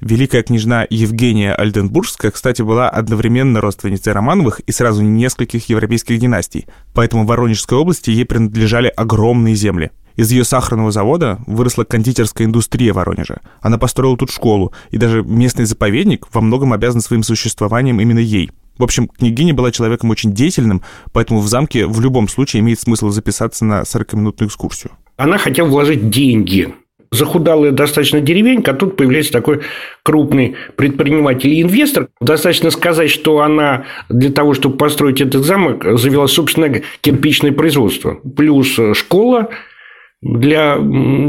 Великая 0.00 0.42
княжна 0.42 0.86
Евгения 0.90 1.54
Альденбургская, 1.54 2.30
кстати, 2.30 2.60
была 2.60 2.90
одновременно 2.90 3.62
родственницей 3.62 4.12
Романовых 4.12 4.60
и 4.60 4.72
сразу 4.72 5.02
нескольких 5.02 5.70
европейских 5.70 6.18
династий, 6.18 6.66
поэтому 6.92 7.24
в 7.24 7.26
Воронежской 7.28 7.78
области 7.78 8.10
ей 8.10 8.26
принадлежали 8.26 8.92
огромные 8.94 9.54
земли. 9.54 9.90
Из 10.14 10.30
ее 10.30 10.44
сахарного 10.44 10.90
завода 10.90 11.38
выросла 11.46 11.84
кондитерская 11.84 12.46
индустрия 12.46 12.92
Воронежа. 12.92 13.40
Она 13.60 13.78
построила 13.78 14.16
тут 14.16 14.30
школу, 14.30 14.72
и 14.90 14.98
даже 14.98 15.22
местный 15.22 15.64
заповедник 15.64 16.26
во 16.32 16.40
многом 16.42 16.72
обязан 16.72 17.00
своим 17.00 17.22
существованием 17.22 18.00
именно 18.00 18.18
ей. 18.18 18.50
В 18.78 18.84
общем, 18.84 19.08
княгиня 19.08 19.54
была 19.54 19.70
человеком 19.72 20.10
очень 20.10 20.32
деятельным, 20.32 20.82
поэтому 21.12 21.40
в 21.40 21.48
замке 21.48 21.86
в 21.86 22.00
любом 22.00 22.28
случае 22.28 22.60
имеет 22.60 22.80
смысл 22.80 23.10
записаться 23.10 23.64
на 23.64 23.82
40-минутную 23.82 24.48
экскурсию. 24.48 24.92
Она 25.16 25.38
хотела 25.38 25.66
вложить 25.66 26.10
деньги 26.10 26.74
захудалая 27.10 27.70
достаточно 27.70 28.20
деревенька, 28.20 28.72
а 28.72 28.74
тут 28.74 28.96
появляется 28.96 29.32
такой 29.32 29.60
крупный 30.02 30.56
предприниматель 30.76 31.50
и 31.50 31.62
инвестор. 31.62 32.08
Достаточно 32.20 32.70
сказать, 32.70 33.10
что 33.10 33.40
она 33.40 33.84
для 34.08 34.30
того, 34.30 34.54
чтобы 34.54 34.76
построить 34.76 35.20
этот 35.20 35.44
замок, 35.44 35.84
завела 35.98 36.26
собственное 36.26 36.82
кирпичное 37.00 37.52
производство. 37.52 38.18
Плюс 38.36 38.78
школа, 38.94 39.48
для 40.22 40.78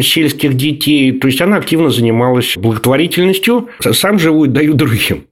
сельских 0.02 0.56
детей. 0.56 1.12
То 1.12 1.28
есть 1.28 1.42
она 1.42 1.58
активно 1.58 1.90
занималась 1.90 2.56
благотворительностью. 2.58 3.70
Сам 3.80 4.18
живу 4.18 4.46
и 4.46 4.48
даю 4.48 4.74
другим. 4.74 5.26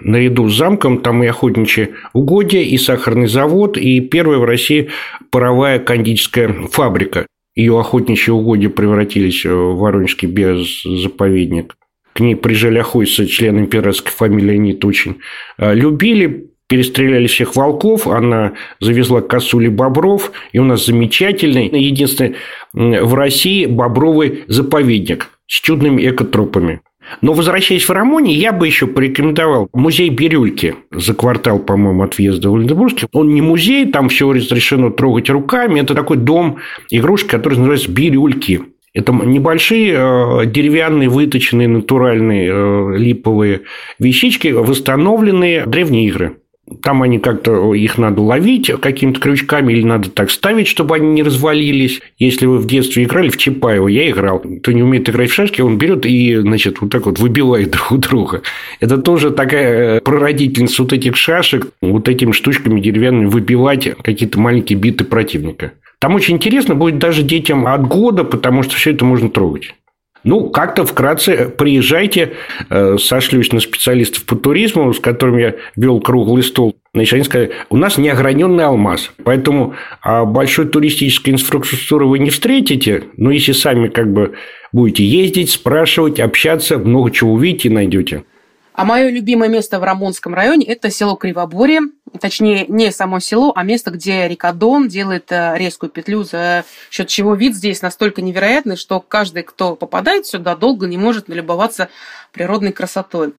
Наряду 0.00 0.48
с 0.48 0.56
замком 0.56 1.00
там 1.00 1.22
и 1.22 1.26
охотничье 1.26 1.90
угодья, 2.12 2.60
и 2.60 2.76
сахарный 2.78 3.26
завод, 3.26 3.76
и 3.76 4.00
первая 4.00 4.38
в 4.38 4.44
России 4.44 4.90
паровая 5.30 5.78
кондитерская 5.78 6.52
фабрика. 6.70 7.26
Ее 7.56 7.78
охотничьи 7.78 8.32
угодья 8.32 8.68
превратились 8.68 9.44
в 9.44 9.76
Воронежский 9.76 10.28
биозаповедник. 10.28 11.74
К 12.12 12.20
ней 12.20 12.36
приезжали 12.36 12.78
охотиться 12.78 13.26
члены 13.26 13.60
императорской 13.60 14.12
фамилии, 14.12 14.54
они 14.54 14.78
очень 14.82 15.18
а, 15.58 15.72
любили 15.74 16.50
перестреляли 16.70 17.26
всех 17.26 17.56
волков, 17.56 18.06
она 18.06 18.52
завезла 18.78 19.20
косули 19.20 19.66
бобров, 19.66 20.30
и 20.52 20.60
у 20.60 20.64
нас 20.64 20.86
замечательный, 20.86 21.68
единственный 21.68 22.36
в 22.72 23.12
России 23.14 23.66
бобровый 23.66 24.44
заповедник 24.46 25.30
с 25.48 25.60
чудными 25.60 26.08
экотропами. 26.08 26.80
Но 27.20 27.32
возвращаясь 27.32 27.88
в 27.88 27.90
Рамоне, 27.90 28.34
я 28.34 28.52
бы 28.52 28.66
еще 28.66 28.86
порекомендовал 28.86 29.68
музей 29.72 30.08
Бирюльки 30.10 30.74
за 30.90 31.14
квартал, 31.14 31.58
по-моему, 31.58 32.02
от 32.02 32.16
въезда 32.18 32.50
в 32.50 32.54
Ольденбургске. 32.54 33.08
Он 33.12 33.34
не 33.34 33.42
музей, 33.42 33.86
там 33.90 34.08
все 34.08 34.32
разрешено 34.32 34.90
трогать 34.90 35.30
руками. 35.30 35.80
Это 35.80 35.94
такой 35.94 36.16
дом 36.16 36.58
игрушек, 36.90 37.30
который 37.30 37.58
называется 37.58 37.90
Бирюльки. 37.90 38.62
Это 38.92 39.12
небольшие 39.12 39.94
э, 39.94 40.46
деревянные, 40.46 41.08
выточенные, 41.08 41.68
натуральные 41.68 42.50
э, 42.52 42.96
липовые 42.96 43.62
вещички, 44.00 44.48
восстановленные 44.48 45.64
древние 45.66 46.06
игры. 46.06 46.39
Там 46.82 47.02
они 47.02 47.18
как-то, 47.18 47.74
их 47.74 47.98
надо 47.98 48.22
ловить 48.22 48.70
какими-то 48.80 49.20
крючками 49.20 49.72
или 49.72 49.82
надо 49.82 50.10
так 50.10 50.30
ставить, 50.30 50.68
чтобы 50.68 50.96
они 50.96 51.08
не 51.08 51.22
развалились. 51.22 52.00
Если 52.18 52.46
вы 52.46 52.58
в 52.58 52.66
детстве 52.66 53.04
играли 53.04 53.28
в 53.28 53.36
Чапаева, 53.36 53.88
я 53.88 54.10
играл. 54.10 54.40
Кто 54.40 54.72
не 54.72 54.82
умеет 54.82 55.08
играть 55.08 55.30
в 55.30 55.34
шашки, 55.34 55.60
он 55.60 55.78
берет 55.78 56.06
и, 56.06 56.36
значит, 56.36 56.80
вот 56.80 56.90
так 56.90 57.06
вот 57.06 57.18
выбивает 57.18 57.70
друг 57.72 57.92
у 57.92 57.96
друга. 57.96 58.42
Это 58.80 58.98
тоже 58.98 59.30
такая 59.30 59.96
э, 59.96 60.00
прародительница 60.00 60.82
вот 60.82 60.92
этих 60.92 61.16
шашек, 61.16 61.68
вот 61.80 62.08
этими 62.08 62.32
штучками 62.32 62.80
деревянными 62.80 63.26
выбивать 63.26 63.88
какие-то 64.02 64.38
маленькие 64.40 64.78
биты 64.78 65.04
противника. 65.04 65.72
Там 66.00 66.14
очень 66.14 66.36
интересно 66.36 66.74
будет 66.74 66.98
даже 66.98 67.22
детям 67.22 67.66
от 67.66 67.86
года, 67.86 68.24
потому 68.24 68.62
что 68.62 68.74
все 68.74 68.92
это 68.92 69.04
можно 69.04 69.28
трогать. 69.28 69.74
Ну, 70.22 70.50
как-то 70.50 70.84
вкратце 70.84 71.48
приезжайте, 71.48 72.34
э, 72.68 72.98
сошлюсь 72.98 73.52
на 73.52 73.60
специалистов 73.60 74.24
по 74.24 74.36
туризму, 74.36 74.92
с 74.92 75.00
которыми 75.00 75.42
я 75.42 75.54
вел 75.76 76.00
круглый 76.00 76.42
стол. 76.42 76.76
Значит, 76.92 77.14
они 77.14 77.24
сказали, 77.24 77.52
у 77.70 77.76
нас 77.76 77.98
неограненный 77.98 78.64
алмаз, 78.64 79.12
поэтому 79.24 79.74
а, 80.02 80.24
большой 80.24 80.66
туристической 80.66 81.32
инфраструктуры 81.32 82.06
вы 82.06 82.18
не 82.18 82.30
встретите, 82.30 83.04
но 83.16 83.30
если 83.30 83.52
сами 83.52 83.86
как 83.86 84.12
бы 84.12 84.34
будете 84.72 85.04
ездить, 85.04 85.50
спрашивать, 85.50 86.18
общаться, 86.18 86.78
много 86.78 87.12
чего 87.12 87.32
увидите 87.32 87.68
и 87.68 87.72
найдете. 87.72 88.24
А 88.72 88.84
мое 88.84 89.10
любимое 89.10 89.48
место 89.48 89.78
в 89.80 89.84
Рамонском 89.84 90.34
районе– 90.34 90.66
это 90.66 90.90
село 90.90 91.16
Кривоборье. 91.16 91.80
Точнее, 92.20 92.66
не 92.68 92.90
само 92.92 93.20
село, 93.20 93.52
а 93.54 93.62
место, 93.62 93.90
где 93.90 94.26
река 94.28 94.52
Дон 94.52 94.88
делает 94.88 95.30
э, 95.30 95.54
резкую 95.56 95.90
петлю, 95.90 96.24
за 96.24 96.64
счет 96.90 97.08
чего 97.08 97.34
вид 97.34 97.54
здесь 97.54 97.82
настолько 97.82 98.22
невероятный, 98.22 98.76
что 98.76 99.00
каждый, 99.00 99.42
кто 99.42 99.76
попадает 99.76 100.26
сюда, 100.26 100.56
долго 100.56 100.86
не 100.86 100.98
может 100.98 101.28
налюбоваться 101.28 101.88
природной 102.32 102.72
красотой. 102.72 103.34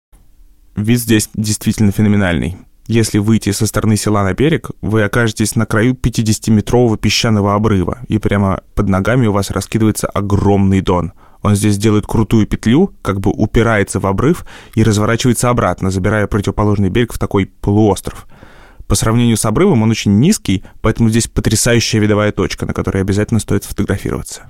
Вид 0.76 0.98
здесь 0.98 1.30
действительно 1.34 1.90
феноменальный. 1.90 2.56
Если 2.86 3.18
выйти 3.18 3.50
со 3.50 3.66
стороны 3.66 3.96
села 3.96 4.24
на 4.24 4.34
берег, 4.34 4.70
вы 4.82 5.04
окажетесь 5.04 5.54
на 5.54 5.64
краю 5.64 5.94
50-метрового 5.94 6.96
песчаного 6.96 7.54
обрыва, 7.54 7.98
и 8.08 8.18
прямо 8.18 8.62
под 8.74 8.88
ногами 8.88 9.26
у 9.26 9.32
вас 9.32 9.50
раскидывается 9.50 10.08
огромный 10.08 10.80
дон– 10.80 11.12
он 11.42 11.54
здесь 11.54 11.78
делает 11.78 12.06
крутую 12.06 12.46
петлю, 12.46 12.92
как 13.02 13.20
бы 13.20 13.30
упирается 13.30 14.00
в 14.00 14.06
обрыв 14.06 14.44
и 14.74 14.82
разворачивается 14.82 15.48
обратно, 15.48 15.90
забирая 15.90 16.26
противоположный 16.26 16.90
берег 16.90 17.12
в 17.12 17.18
такой 17.18 17.46
полуостров. 17.46 18.26
По 18.86 18.94
сравнению 18.94 19.36
с 19.36 19.44
обрывом 19.44 19.82
он 19.82 19.90
очень 19.90 20.18
низкий, 20.18 20.64
поэтому 20.80 21.08
здесь 21.08 21.28
потрясающая 21.28 22.00
видовая 22.00 22.32
точка, 22.32 22.66
на 22.66 22.74
которой 22.74 23.00
обязательно 23.02 23.40
стоит 23.40 23.64
сфотографироваться. 23.64 24.46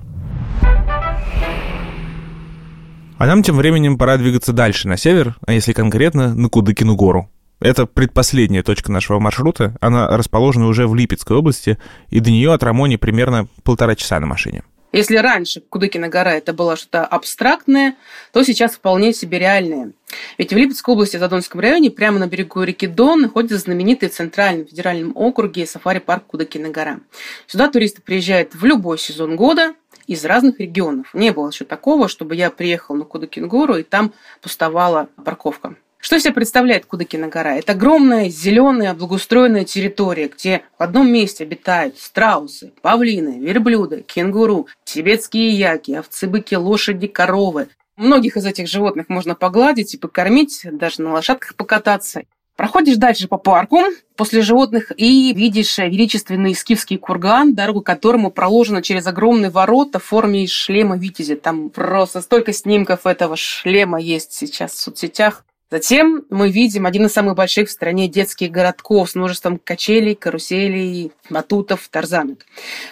А 3.17 3.27
нам 3.27 3.43
тем 3.43 3.55
временем 3.55 3.99
пора 3.99 4.17
двигаться 4.17 4.51
дальше, 4.51 4.87
на 4.87 4.97
север, 4.97 5.35
а 5.45 5.53
если 5.53 5.73
конкретно, 5.73 6.33
на 6.33 6.49
Кудыкину 6.49 6.95
гору. 6.95 7.29
Это 7.59 7.85
предпоследняя 7.85 8.63
точка 8.63 8.91
нашего 8.91 9.19
маршрута. 9.19 9.77
Она 9.79 10.07
расположена 10.17 10.65
уже 10.65 10.87
в 10.87 10.95
Липецкой 10.95 11.37
области, 11.37 11.77
и 12.09 12.19
до 12.19 12.31
нее 12.31 12.51
от 12.51 12.63
Рамони 12.63 12.95
примерно 12.95 13.47
полтора 13.63 13.95
часа 13.95 14.19
на 14.19 14.25
машине. 14.25 14.63
Если 14.91 15.15
раньше 15.15 15.61
Кудыкина 15.61 16.09
гора 16.09 16.33
это 16.33 16.53
было 16.53 16.75
что-то 16.75 17.05
абстрактное, 17.05 17.95
то 18.33 18.43
сейчас 18.43 18.73
вполне 18.73 19.13
себе 19.13 19.39
реальное. 19.39 19.93
Ведь 20.37 20.51
в 20.51 20.57
Липецкой 20.57 20.93
области, 20.93 21.15
в 21.17 21.19
Задонском 21.19 21.61
районе, 21.61 21.91
прямо 21.91 22.19
на 22.19 22.27
берегу 22.27 22.61
реки 22.63 22.87
Дон, 22.87 23.21
находится 23.21 23.57
знаменитый 23.57 24.09
в 24.09 24.13
Центральном 24.13 24.67
федеральном 24.67 25.13
округе 25.15 25.65
сафари-парк 25.65 26.25
Кудыкина 26.27 26.69
гора. 26.69 26.99
Сюда 27.47 27.69
туристы 27.69 28.01
приезжают 28.01 28.53
в 28.53 28.65
любой 28.65 28.97
сезон 28.97 29.37
года 29.37 29.75
из 30.07 30.25
разных 30.25 30.59
регионов. 30.59 31.13
Не 31.13 31.31
было 31.31 31.49
еще 31.49 31.63
такого, 31.63 32.09
чтобы 32.09 32.35
я 32.35 32.49
приехал 32.51 32.95
на 32.95 33.05
Кудыкин 33.05 33.47
гору, 33.47 33.77
и 33.77 33.83
там 33.83 34.13
пустовала 34.41 35.07
парковка. 35.23 35.75
Что 36.01 36.19
себе 36.19 36.33
представляет 36.33 36.87
Кудыкина 36.87 37.27
гора? 37.27 37.57
Это 37.57 37.73
огромная 37.73 38.27
зеленая 38.27 38.95
благоустроенная 38.95 39.65
территория, 39.65 40.29
где 40.29 40.63
в 40.79 40.81
одном 40.81 41.13
месте 41.13 41.43
обитают 41.43 41.99
страусы, 41.99 42.73
павлины, 42.81 43.39
верблюды, 43.39 44.01
кенгуру, 44.01 44.67
тибетские 44.83 45.51
яки, 45.51 45.91
овцы, 45.91 46.27
быки, 46.27 46.57
лошади, 46.57 47.05
коровы. 47.05 47.67
Многих 47.97 48.35
из 48.35 48.47
этих 48.47 48.67
животных 48.67 49.09
можно 49.09 49.35
погладить 49.35 49.93
и 49.93 49.97
покормить, 49.99 50.61
даже 50.63 51.03
на 51.03 51.13
лошадках 51.13 51.53
покататься. 51.53 52.23
Проходишь 52.55 52.97
дальше 52.97 53.27
по 53.27 53.37
парку 53.37 53.81
после 54.15 54.41
животных 54.41 54.91
и 54.97 55.33
видишь 55.33 55.77
величественный 55.77 56.55
скифский 56.55 56.97
курган, 56.97 57.53
дорогу 57.53 57.81
к 57.81 57.85
которому 57.85 58.31
проложена 58.31 58.81
через 58.81 59.05
огромные 59.05 59.51
ворота 59.51 59.99
в 59.99 60.03
форме 60.03 60.47
шлема 60.47 60.97
Витязи. 60.97 61.35
Там 61.35 61.69
просто 61.69 62.21
столько 62.21 62.53
снимков 62.53 63.05
этого 63.05 63.35
шлема 63.35 64.01
есть 64.01 64.33
сейчас 64.33 64.71
в 64.71 64.79
соцсетях. 64.79 65.45
Затем 65.71 66.25
мы 66.29 66.51
видим 66.51 66.85
один 66.85 67.05
из 67.05 67.13
самых 67.13 67.35
больших 67.35 67.69
в 67.69 67.71
стране 67.71 68.09
детских 68.09 68.51
городков 68.51 69.09
с 69.09 69.15
множеством 69.15 69.57
качелей, 69.57 70.15
каруселей, 70.15 71.13
батутов, 71.29 71.87
тарзанок. 71.89 72.45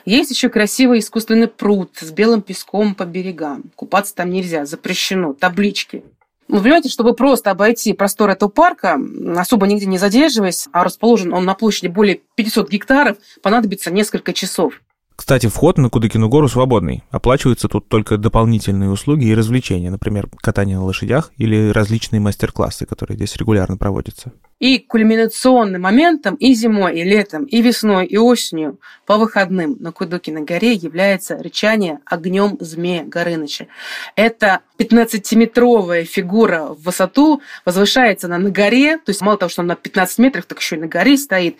Есть 0.06 0.32
еще 0.32 0.48
красивый 0.48 1.00
искусственный 1.00 1.50
пруд 1.50 1.92
с 2.00 2.10
белым 2.12 2.42
песком 2.42 2.96
по 2.96 3.04
берегам. 3.04 3.64
Купаться 3.76 4.16
там 4.16 4.30
нельзя, 4.30 4.66
запрещено, 4.66 5.34
таблички. 5.34 6.04
Вы 6.48 6.62
понимаете, 6.62 6.88
чтобы 6.88 7.14
просто 7.14 7.52
обойти 7.52 7.92
простор 7.92 8.30
этого 8.30 8.50
парка, 8.50 8.98
особо 9.36 9.68
нигде 9.68 9.86
не 9.86 9.98
задерживаясь, 9.98 10.70
а 10.72 10.86
расположен 10.86 11.34
он 11.34 11.44
на 11.44 11.56
площади 11.56 11.88
более 11.88 12.22
500 12.36 12.70
гектаров, 12.70 13.18
понадобится 13.44 13.92
несколько 13.92 14.32
часов. 14.32 14.82
Кстати, 15.20 15.48
вход 15.48 15.78
на 15.78 15.90
Кудыкину 15.90 16.30
гору 16.30 16.48
свободный. 16.48 17.04
Оплачиваются 17.12 17.68
тут 17.68 17.90
только 17.90 18.16
дополнительные 18.18 18.90
услуги 18.90 19.26
и 19.26 19.36
развлечения, 19.36 19.92
например, 19.92 20.30
катание 20.38 20.78
на 20.78 20.86
лошадях 20.86 21.34
или 21.36 21.72
различные 21.72 22.22
мастер-классы, 22.22 22.86
которые 22.86 23.18
здесь 23.18 23.36
регулярно 23.36 23.76
проводятся. 23.76 24.32
И 24.60 24.80
кульминационным 24.80 25.82
моментом 25.82 26.36
и 26.36 26.54
зимой, 26.54 26.98
и 26.98 27.04
летом, 27.04 27.44
и 27.44 27.62
весной, 27.62 28.06
и 28.06 28.18
осенью 28.18 28.80
по 29.06 29.18
выходным 29.18 29.76
на 29.82 29.92
Кудыкиной 29.92 30.44
горе 30.44 30.72
является 30.72 31.38
рычание 31.38 32.00
огнем 32.06 32.56
змея 32.62 33.04
Горыныча. 33.04 33.68
Это 34.16 34.62
15-метровая 34.78 36.06
фигура 36.06 36.68
в 36.68 36.82
высоту 36.84 37.42
возвышается 37.66 38.28
она 38.28 38.38
на 38.38 38.52
горе, 38.52 38.96
то 38.96 39.10
есть 39.10 39.20
мало 39.20 39.38
того, 39.38 39.50
что 39.50 39.64
она 39.64 39.74
на 39.74 39.76
15 39.76 40.18
метров, 40.20 40.46
так 40.46 40.60
еще 40.60 40.78
и 40.78 40.80
на 40.80 40.88
горе 40.88 41.18
стоит. 41.18 41.58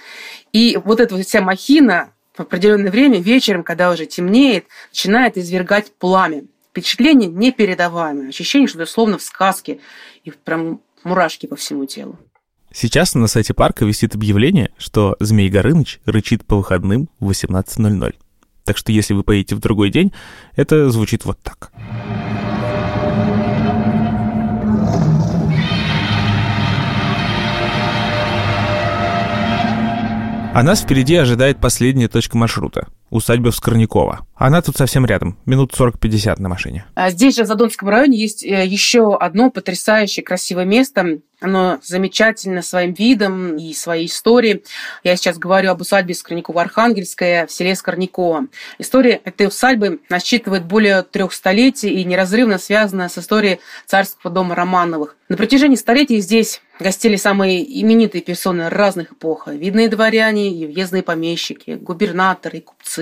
И 0.54 0.80
вот 0.82 1.02
эта 1.02 1.14
вот 1.14 1.26
вся 1.26 1.42
махина 1.42 2.14
в 2.40 2.44
определенное 2.44 2.90
время 2.90 3.20
вечером, 3.20 3.64
когда 3.64 3.92
уже 3.92 4.06
темнеет, 4.06 4.66
начинает 4.92 5.38
извергать 5.38 5.92
пламя. 5.92 6.44
Впечатление 6.72 7.28
непередаваемое. 7.28 8.30
Ощущение, 8.30 8.70
что 8.70 8.82
это 8.82 8.90
словно 8.90 9.18
в 9.18 9.22
сказке. 9.22 9.80
И 10.24 10.32
прям 10.32 10.80
мурашки 11.04 11.48
по 11.48 11.58
всему 11.58 11.86
телу. 11.86 12.18
Сейчас 12.72 13.14
на 13.14 13.28
сайте 13.28 13.54
парка 13.54 13.84
висит 13.84 14.16
объявление, 14.16 14.72
что 14.78 15.18
Змей 15.20 15.50
Горыныч 15.50 16.00
рычит 16.06 16.46
по 16.46 16.56
выходным 16.56 17.10
в 17.20 17.30
18.00. 17.30 18.16
Так 18.64 18.78
что 18.78 18.94
если 18.94 19.14
вы 19.14 19.24
поедете 19.24 19.56
в 19.56 19.60
другой 19.60 19.90
день, 19.90 20.14
это 20.56 20.90
звучит 20.92 21.26
вот 21.26 21.40
так. 21.42 21.74
А 30.54 30.64
нас 30.64 30.82
впереди 30.82 31.16
ожидает 31.16 31.62
последняя 31.62 32.08
точка 32.08 32.38
маршрута– 32.38 32.88
усадьба 33.10 33.52
Вскорнякова. 33.52 34.26
Она 34.40 34.62
тут 34.62 34.78
совсем 34.78 35.06
рядом, 35.06 35.38
минут 35.46 35.74
40-50 35.78 36.40
на 36.40 36.48
машине. 36.48 36.86
А 36.96 37.10
здесь 37.10 37.36
же 37.36 37.44
в 37.44 37.48
Задонском 37.48 37.90
районе 37.90 38.18
есть 38.18 38.44
э, 38.44 38.66
еще 38.66 39.18
одно 39.18 39.52
потрясающее 39.52 40.24
красивое 40.24 40.64
место. 40.64 41.20
Оно 41.42 41.80
замечательно 41.84 42.62
своим 42.62 42.94
видом 42.94 43.58
и 43.58 43.74
своей 43.74 44.08
историей. 44.08 44.64
Я 45.04 45.16
сейчас 45.18 45.38
говорю 45.38 45.72
об 45.72 45.82
усадьбе 45.82 46.14
Скорнякова-Архангельская 46.14 47.48
в 47.48 47.52
селе 47.52 47.76
Скорняково. 47.76 48.46
История 48.78 49.22
этой 49.24 49.48
усадьбы 49.48 50.00
насчитывает 50.10 50.66
более 50.66 51.04
трех 51.04 51.34
столетий 51.34 51.90
и 51.90 52.04
неразрывно 52.04 52.58
связана 52.58 53.10
с 53.10 53.18
историей 53.18 53.60
царского 53.86 54.34
дома 54.34 54.56
Романовых. 54.56 55.16
На 55.30 55.38
протяжении 55.38 55.76
столетий 55.76 56.20
здесь 56.22 56.62
гостили 56.80 57.16
самые 57.16 57.64
именитые 57.82 58.22
персоны 58.22 58.70
разных 58.70 59.12
эпох. 59.12 59.48
Видные 59.48 59.90
дворяне 59.90 60.52
и 60.52 60.66
въездные 60.66 61.04
помещики, 61.04 61.72
губернаторы, 61.72 62.62
купцы, 62.62 62.99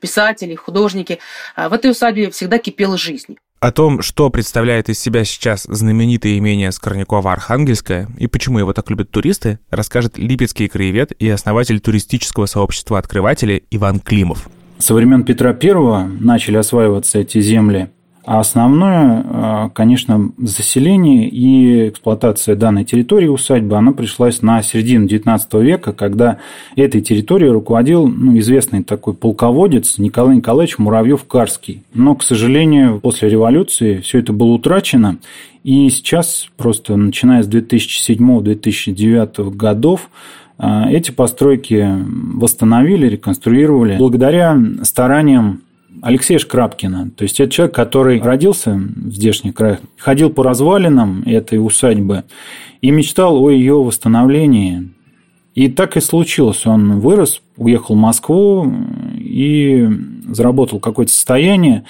писатели, 0.00 0.54
художники. 0.54 1.18
А 1.56 1.68
в 1.68 1.72
этой 1.72 1.90
усадьбе 1.90 2.30
всегда 2.30 2.58
кипела 2.58 2.96
жизнь. 2.96 3.36
О 3.60 3.72
том, 3.72 4.02
что 4.02 4.30
представляет 4.30 4.88
из 4.88 5.00
себя 5.00 5.24
сейчас 5.24 5.64
знаменитое 5.64 6.38
имение 6.38 6.70
Скорнякова-Архангельское 6.70 8.06
и 8.16 8.28
почему 8.28 8.60
его 8.60 8.72
так 8.72 8.88
любят 8.88 9.10
туристы, 9.10 9.58
расскажет 9.70 10.16
липецкий 10.16 10.68
краевед 10.68 11.10
и 11.18 11.28
основатель 11.28 11.80
туристического 11.80 12.46
сообщества 12.46 12.98
открывателей 12.98 13.64
Иван 13.72 13.98
Климов. 13.98 14.48
Со 14.78 14.94
времен 14.94 15.24
Петра 15.24 15.50
I 15.50 16.06
начали 16.20 16.56
осваиваться 16.56 17.18
эти 17.18 17.40
земли 17.40 17.90
а 18.30 18.40
основное, 18.40 19.24
а, 19.24 19.70
конечно, 19.70 20.30
заселение 20.36 21.30
и 21.30 21.88
эксплуатация 21.88 22.56
данной 22.56 22.84
территории 22.84 23.26
усадьбы, 23.26 23.78
она 23.78 23.92
пришлась 23.92 24.42
на 24.42 24.62
середину 24.62 25.06
XIX 25.06 25.62
века, 25.62 25.94
когда 25.94 26.36
этой 26.76 27.00
территорией 27.00 27.50
руководил 27.50 28.06
ну, 28.06 28.38
известный 28.38 28.84
такой 28.84 29.14
полководец 29.14 29.96
Николай 29.96 30.36
Николаевич 30.36 30.76
Муравьев-Карский. 30.76 31.84
Но, 31.94 32.16
к 32.16 32.22
сожалению, 32.22 33.00
после 33.00 33.30
революции 33.30 34.02
все 34.02 34.18
это 34.18 34.34
было 34.34 34.48
утрачено, 34.48 35.16
и 35.64 35.88
сейчас, 35.88 36.48
просто 36.58 36.96
начиная 36.96 37.42
с 37.42 37.48
2007-2009 37.48 39.56
годов, 39.56 40.10
а, 40.58 40.90
эти 40.90 41.12
постройки 41.12 41.88
восстановили, 42.34 43.08
реконструировали 43.08 43.96
благодаря 43.96 44.54
стараниям 44.82 45.62
Алексея 46.02 46.38
Шкрабкина. 46.38 47.10
То 47.16 47.22
есть 47.22 47.40
это 47.40 47.50
человек, 47.50 47.74
который 47.74 48.20
родился 48.20 48.74
в 48.74 49.12
здешних 49.12 49.54
краях, 49.54 49.80
ходил 49.96 50.30
по 50.30 50.42
развалинам 50.42 51.22
этой 51.26 51.56
усадьбы 51.56 52.24
и 52.80 52.90
мечтал 52.90 53.42
о 53.42 53.50
ее 53.50 53.82
восстановлении. 53.82 54.90
И 55.54 55.68
так 55.68 55.96
и 55.96 56.00
случилось. 56.00 56.66
Он 56.66 57.00
вырос, 57.00 57.42
уехал 57.56 57.96
в 57.96 57.98
Москву 57.98 58.72
и 59.16 59.88
заработал 60.28 60.78
какое-то 60.78 61.12
состояние 61.12 61.84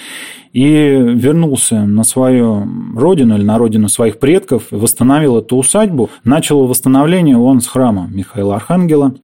и 0.53 0.63
вернулся 0.63 1.83
на 1.85 2.03
свою 2.05 2.67
родину 2.97 3.37
или 3.37 3.45
на 3.45 3.59
родину 3.59 3.89
своих 3.89 4.19
предков, 4.19 4.69
восстановил 4.71 5.37
эту 5.37 5.57
усадьбу. 5.57 6.09
Начал 6.25 6.67
восстановление 6.67 7.37
он 7.37 7.61
с 7.61 7.67
храма 7.67 8.09
Михаила 8.11 8.57
Архангела. 8.57 9.15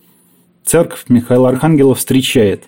Церковь 0.64 1.04
Михаила 1.08 1.48
Архангела 1.48 1.94
встречает 1.94 2.64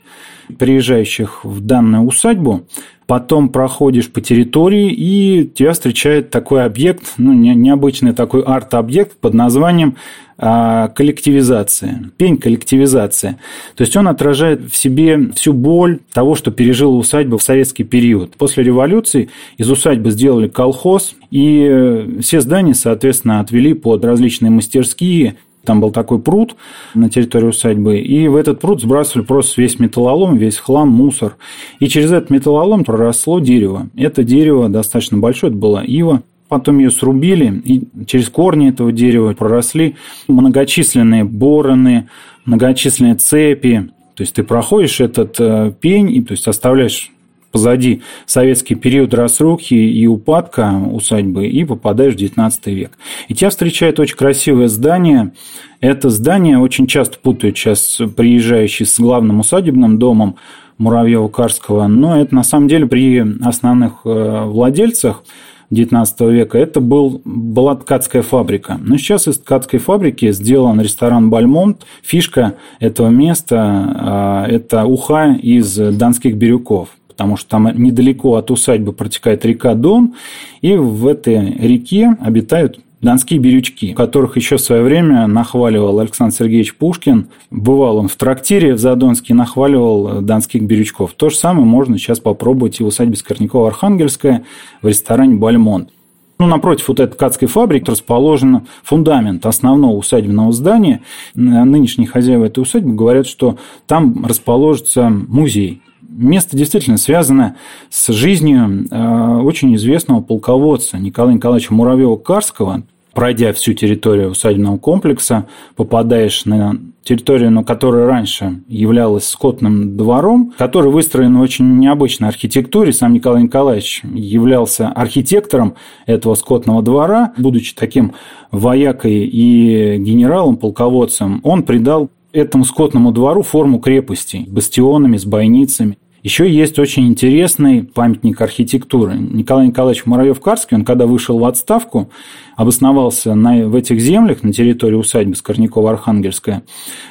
приезжающих 0.59 1.45
в 1.45 1.61
данную 1.61 2.05
усадьбу, 2.05 2.67
потом 3.07 3.49
проходишь 3.49 4.11
по 4.11 4.21
территории, 4.21 4.91
и 4.91 5.51
тебя 5.53 5.73
встречает 5.73 6.31
такой 6.31 6.65
объект, 6.65 7.15
ну, 7.19 7.33
необычный 7.33 8.13
такой 8.13 8.43
арт-объект 8.43 9.17
под 9.19 9.35
названием 9.35 9.97
а, 10.39 10.89
коллективизация, 10.89 12.11
пень 12.19 12.37
коллективизация. 12.37 13.39
То 13.75 13.83
есть 13.83 13.97
он 13.97 14.07
отражает 14.09 14.71
в 14.71 14.77
себе 14.77 15.31
всю 15.35 15.53
боль 15.53 16.01
того, 16.13 16.35
что 16.35 16.51
пережила 16.51 16.95
усадьба 16.95 17.39
в 17.39 17.43
советский 17.43 17.85
период. 17.85 18.37
После 18.37 18.63
революции 18.63 19.31
из 19.57 19.71
усадьбы 19.71 20.11
сделали 20.11 20.49
колхоз, 20.49 21.15
и 21.31 22.19
все 22.21 22.41
здания, 22.41 22.75
соответственно, 22.75 23.41
отвели 23.41 23.73
под 23.73 24.05
различные 24.05 24.51
мастерские, 24.51 25.37
там 25.67 25.81
был 25.81 25.91
такой 25.91 26.19
пруд 26.19 26.57
на 26.95 27.11
территории 27.11 27.49
усадьбы, 27.49 27.99
и 27.99 28.29
в 28.29 28.37
этот 28.37 28.61
пруд 28.61 28.81
сбрасывали 28.81 29.27
просто 29.27 29.61
весь 29.61 29.79
металлолом, 29.79 30.37
весь 30.37 30.57
хлам, 30.57 30.89
мусор. 30.89 31.37
И 31.81 31.89
через 31.89 32.13
этот 32.13 32.31
металлолом 32.31 32.85
проросло 32.85 33.41
дерево. 33.41 33.89
Это 33.97 34.23
дерево 34.25 34.69
достаточно 34.69 35.19
большое, 35.19 35.51
это 35.51 35.59
была 35.59 35.83
ива. 35.85 36.23
Потом 36.49 36.79
ее 36.79 36.91
срубили, 36.91 37.61
и 37.65 37.89
через 38.07 38.29
корни 38.29 38.69
этого 38.69 38.93
дерева 38.93 39.35
проросли 39.35 39.97
многочисленные 40.29 41.25
бороны, 41.25 42.09
многочисленные 42.45 43.17
цепи. 43.17 43.91
То 44.15 44.23
есть 44.23 44.35
ты 44.35 44.45
проходишь 44.45 45.01
этот 45.01 45.37
э, 45.41 45.73
пень, 45.81 46.15
и 46.15 46.23
то 46.23 46.33
есть 46.33 46.47
оставляешь 46.47 47.11
позади 47.57 48.03
советский 48.27 48.75
период 48.75 49.15
разрухи 49.15 49.73
и 49.73 50.07
упадка 50.07 50.75
усадьбы 50.93 51.47
и 51.47 51.65
попадаешь 51.65 52.13
в 52.13 52.19
XIX 52.19 52.53
век. 52.67 52.99
И 53.29 53.35
тебя 53.35 53.49
встречает 53.49 53.99
очень 53.99 54.15
красивое 54.15 54.69
здание. 54.69 55.33
Это 55.81 56.11
здание 56.11 56.59
очень 56.59 56.87
часто 56.87 57.17
путают 57.19 57.57
сейчас 57.57 57.99
приезжающие 58.15 58.87
с 58.87 59.01
главным 59.01 59.41
усадебным 59.41 59.99
домом 59.99 60.37
Муравьева-Карского, 60.77 61.87
но 61.87 62.21
это 62.21 62.35
на 62.35 62.43
самом 62.43 62.69
деле 62.69 62.87
при 62.87 63.25
основных 63.43 64.03
э, 64.05 64.45
владельцах 64.45 65.25
XIX 65.73 66.31
века, 66.31 66.59
это 66.59 66.81
был, 66.81 67.23
была 67.25 67.75
ткацкая 67.75 68.21
фабрика. 68.21 68.79
Но 68.79 68.99
сейчас 68.99 69.29
из 69.29 69.39
ткацкой 69.39 69.81
фабрики 69.81 70.31
сделан 70.31 70.79
ресторан 70.79 71.31
«Бальмонт». 71.31 71.87
Фишка 72.03 72.57
этого 72.81 73.09
места 73.09 74.45
э,– 74.49 74.55
это 74.57 74.85
уха 74.85 75.33
из 75.33 75.75
донских 75.75 76.37
бирюков 76.37 76.91
потому 77.17 77.39
что 77.39 77.49
там 77.49 77.73
недалеко 77.83 78.37
от 78.37 78.51
усадьбы 78.51 78.93
протекает 78.93 79.47
река 79.47 79.75
Дон, 79.75 80.15
и 80.61 80.77
в 80.77 81.07
этой 81.07 81.53
реке 81.55 82.15
обитают 82.21 82.79
донские 83.01 83.39
бирючки, 83.39 83.95
которых 83.95 84.37
еще 84.37 84.59
в 84.59 84.61
свое 84.61 84.83
время 84.83 85.27
нахваливал 85.27 85.99
Александр 85.99 86.35
Сергеевич 86.35 86.77
Пушкин. 86.77 87.29
Бывал 87.51 87.97
он 87.97 88.09
в 88.09 88.17
трактире 88.17 88.75
в 88.75 88.79
Задонске, 88.79 89.33
нахваливал 89.33 90.21
донских 90.21 90.63
бирючков. 90.63 91.15
То 91.15 91.31
же 91.31 91.37
самое 91.37 91.65
можно 91.65 91.97
сейчас 91.97 92.21
попробовать 92.21 92.81
и 92.81 92.85
в 92.85 92.89
усадьбе 92.89 93.17
Скорнякова-Архангельская 93.17 94.43
в 94.83 94.87
ресторане 94.87 95.37
«Бальмонт». 95.37 95.91
Ну, 96.39 96.47
напротив 96.47 96.89
вот 96.89 97.01
этой 97.01 97.15
ткацкой 97.15 97.49
фабрики 97.49 97.89
расположен 97.89 98.67
фундамент 98.83 99.47
основного 99.47 99.97
усадебного 99.97 100.53
здания. 100.53 101.01
Нынешние 101.35 102.09
хозяева 102.09 102.45
этой 102.45 102.61
усадьбы 102.61 102.93
говорят, 102.93 103.27
что 103.27 103.57
там 103.87 104.27
расположится 104.27 105.09
музей. 105.09 105.81
Место 106.09 106.57
действительно 106.57 106.99
связано 106.99 107.57
с 107.91 108.13
жизнью 108.13 108.87
э, 108.91 109.41
очень 109.43 109.75
известного 109.77 110.21
полководца 110.21 110.99
Николая 110.99 111.35
Николаевича 111.35 111.75
Муравьева-Карского, 111.75 112.83
пройдя 113.13 113.53
всю 113.53 113.73
территорию 113.73 114.31
усадебного 114.31 114.77
комплекса, 114.79 115.47
попадаешь 115.75 116.45
на 116.45 116.79
территорию, 117.03 117.51
но 117.51 117.65
которая 117.65 118.07
раньше 118.07 118.63
являлась 118.69 119.29
скотным 119.29 119.97
двором, 119.97 120.53
который 120.59 120.91
выстроен 120.91 121.39
в 121.39 121.41
очень 121.41 121.79
необычной 121.79 122.29
архитектуре. 122.29 122.93
Сам 122.93 123.15
Николай 123.15 123.45
Николаевич 123.45 124.03
являлся 124.05 124.89
архитектором 124.89 125.75
этого 126.05 126.35
скотного 126.35 126.83
двора, 126.83 127.33
будучи 127.39 127.75
таким 127.75 128.13
воякой 128.51 129.25
и 129.27 129.97
генералом, 129.99 130.57
полководцем, 130.57 131.41
он 131.43 131.63
придал 131.63 132.11
этому 132.37 132.65
скотному 132.65 133.13
двору 133.13 133.43
форму 133.43 133.81
крепости, 133.81 134.45
бастионами, 134.47 135.17
с 135.17 135.25
бойницами. 135.25 135.99
Еще 136.27 136.51
есть 136.51 136.77
очень 136.81 137.07
интересный 137.07 137.85
памятник 137.85 138.41
архитектуры. 138.41 139.15
Николай 139.15 139.69
Николаевич 139.69 140.07
Муравьев-Карский, 140.07 140.75
он 140.75 140.85
когда 140.85 141.07
вышел 141.07 141.39
в 141.39 141.45
отставку, 141.45 142.11
обосновался 142.57 143.37
на, 143.37 143.69
в 143.69 143.77
этих 143.77 144.01
землях, 144.01 144.43
на 144.43 144.53
территории 144.53 144.97
усадьбы 144.97 145.37
Скорнякова-Архангельская, 145.37 146.63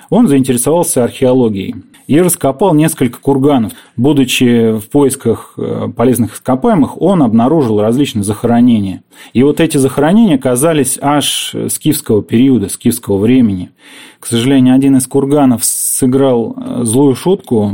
он 0.09 0.27
заинтересовался 0.27 1.05
археологией 1.05 1.75
и 2.07 2.19
раскопал 2.19 2.73
несколько 2.73 3.21
курганов. 3.21 3.71
Будучи 3.95 4.77
в 4.77 4.89
поисках 4.89 5.53
э, 5.55 5.87
полезных 5.95 6.35
ископаемых, 6.35 7.01
он 7.01 7.23
обнаружил 7.23 7.79
различные 7.79 8.23
захоронения. 8.23 9.01
И 9.31 9.43
вот 9.43 9.61
эти 9.61 9.77
захоронения 9.77 10.37
казались 10.37 10.99
аж 11.01 11.55
скифского 11.69 12.21
периода, 12.21 12.67
скифского 12.67 13.17
времени. 13.17 13.71
К 14.19 14.27
сожалению, 14.27 14.75
один 14.75 14.97
из 14.97 15.07
курганов 15.07 15.63
сыграл 15.95 16.55
э, 16.57 16.83
злую 16.83 17.15
шутку 17.15 17.73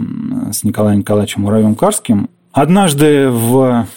с 0.51 0.63
Николаем 0.63 0.99
Николаевичем 0.99 1.43
Муравьем-Карским. 1.43 2.29
Однажды 2.51 3.29
в 3.29 3.87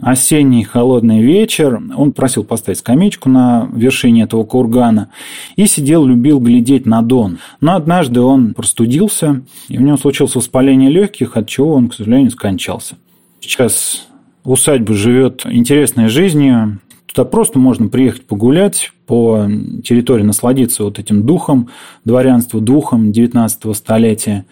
осенний 0.00 0.64
холодный 0.64 1.22
вечер. 1.22 1.80
Он 1.96 2.12
просил 2.12 2.44
поставить 2.44 2.78
скамеечку 2.78 3.28
на 3.28 3.68
вершине 3.72 4.22
этого 4.22 4.44
кургана 4.44 5.10
и 5.56 5.66
сидел, 5.66 6.04
любил 6.04 6.40
глядеть 6.40 6.84
на 6.84 7.00
Дон. 7.02 7.38
Но 7.60 7.74
однажды 7.74 8.20
он 8.20 8.54
простудился, 8.54 9.42
и 9.68 9.78
у 9.78 9.82
него 9.82 9.96
случилось 9.96 10.34
воспаление 10.34 10.90
легких, 10.90 11.36
от 11.36 11.48
чего 11.48 11.74
он, 11.74 11.88
к 11.88 11.94
сожалению, 11.94 12.30
скончался. 12.30 12.96
Сейчас 13.40 14.08
усадьба 14.44 14.94
живет 14.94 15.46
интересной 15.46 16.08
жизнью. 16.08 16.80
Туда 17.06 17.24
просто 17.24 17.58
можно 17.58 17.88
приехать 17.88 18.26
погулять 18.26 18.92
по 19.06 19.46
территории, 19.84 20.22
насладиться 20.22 20.84
вот 20.84 20.98
этим 20.98 21.24
духом 21.24 21.68
дворянства, 22.04 22.60
духом 22.60 23.12
19 23.12 23.76
столетия. 23.76 24.44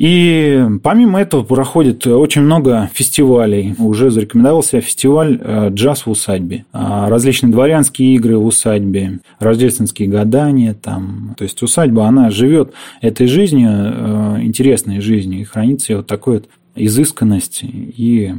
И 0.00 0.66
помимо 0.82 1.20
этого 1.20 1.42
проходит 1.42 2.06
очень 2.06 2.40
много 2.40 2.88
фестивалей. 2.94 3.74
Уже 3.78 4.10
зарекомендовал 4.10 4.62
себя 4.62 4.80
фестиваль 4.80 5.38
э, 5.38 5.68
«Джаз 5.74 6.06
в 6.06 6.10
усадьбе». 6.10 6.64
А, 6.72 7.10
различные 7.10 7.52
дворянские 7.52 8.14
игры 8.14 8.38
в 8.38 8.46
усадьбе, 8.46 9.20
рождественские 9.40 10.08
гадания. 10.08 10.72
Там. 10.72 11.34
То 11.36 11.44
есть 11.44 11.62
усадьба, 11.62 12.06
она 12.06 12.30
живет 12.30 12.72
этой 13.02 13.26
жизнью, 13.26 13.68
э, 13.70 14.38
интересной 14.40 15.00
жизнью, 15.00 15.42
и 15.42 15.44
хранит 15.44 15.82
себе 15.82 15.98
вот 15.98 16.06
такой 16.06 16.36
вот 16.36 16.48
изысканность 16.76 17.60
и 17.62 18.32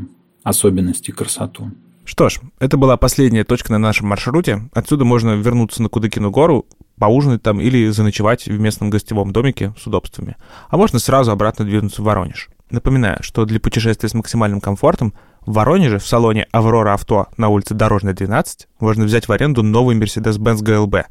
особенность 0.44 1.10
и 1.10 1.12
красоту. 1.12 1.70
Что 2.04 2.30
ж, 2.30 2.40
это 2.60 2.78
была 2.78 2.98
последняя 2.98 3.44
точка 3.44 3.72
на 3.72 3.78
нашем 3.78 4.08
маршруте. 4.08 4.70
Отсюда 4.74 5.06
можно 5.06 5.32
вернуться 5.32 5.82
на 5.82 5.90
Кудыкину 5.90 6.32
гору, 6.32 6.66
поужинать 6.98 7.42
там 7.44 7.60
или 7.62 7.90
заночевать 7.90 8.46
в 8.46 8.60
местном 8.60 8.90
гостевом 8.90 9.32
домике 9.32 9.74
с 9.78 9.88
удобствами. 9.88 10.36
А 10.70 10.78
можно 10.78 11.00
сразу 11.00 11.32
обратно 11.32 11.66
двинуться 11.66 12.02
в 12.02 12.06
Воронеж. 12.06 12.50
Напоминаю, 12.70 13.18
что 13.22 13.46
для 13.46 13.60
путешествия 13.60 14.08
с 14.08 14.14
максимальным 14.14 14.62
комфортом 14.62 15.14
в 15.46 15.54
Воронеже 15.54 16.00
в 16.00 16.08
салоне 16.08 16.48
«Аврора 16.52 16.94
Авто» 16.94 17.28
на 17.38 17.50
улице 17.50 17.74
Дорожная, 17.74 18.14
12 18.14 18.68
можно 18.80 19.04
взять 19.06 19.28
в 19.28 19.32
аренду 19.32 19.62
новый 19.62 19.98
Mercedes-Benz 19.98 20.64
GLB. 20.64 21.04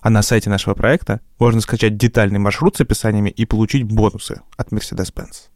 А 0.00 0.10
на 0.10 0.22
сайте 0.22 0.50
нашего 0.50 0.74
проекта 0.74 1.20
можно 1.38 1.60
скачать 1.60 1.96
детальный 1.96 2.38
маршрут 2.38 2.76
с 2.76 2.80
описаниями 2.80 3.30
и 3.30 3.44
получить 3.44 3.84
бонусы 3.84 4.40
от 4.56 4.72
Mercedes-Benz. 4.72 5.51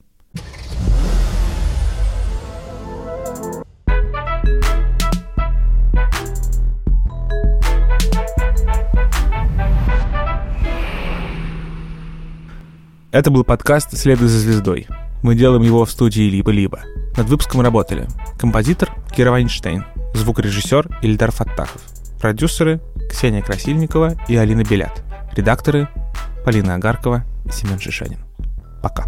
Это 13.16 13.30
был 13.30 13.44
подкаст 13.44 13.96
«Следуй 13.96 14.28
за 14.28 14.38
звездой». 14.38 14.86
Мы 15.22 15.36
делаем 15.36 15.62
его 15.62 15.86
в 15.86 15.90
студии 15.90 16.28
«Либо-либо». 16.28 16.80
Над 17.16 17.26
выпуском 17.28 17.62
работали 17.62 18.08
композитор 18.38 18.90
Кира 19.10 19.30
Вайнштейн, 19.30 19.86
звукорежиссер 20.12 20.98
Ильдар 21.00 21.30
Фаттахов, 21.32 21.80
продюсеры 22.20 22.78
Ксения 23.08 23.40
Красильникова 23.40 24.16
и 24.28 24.36
Алина 24.36 24.64
Белят, 24.64 25.02
редакторы 25.32 25.88
Полина 26.44 26.74
Агаркова 26.74 27.24
и 27.46 27.50
Семен 27.52 27.80
Шишанин. 27.80 28.18
Пока. 28.82 29.06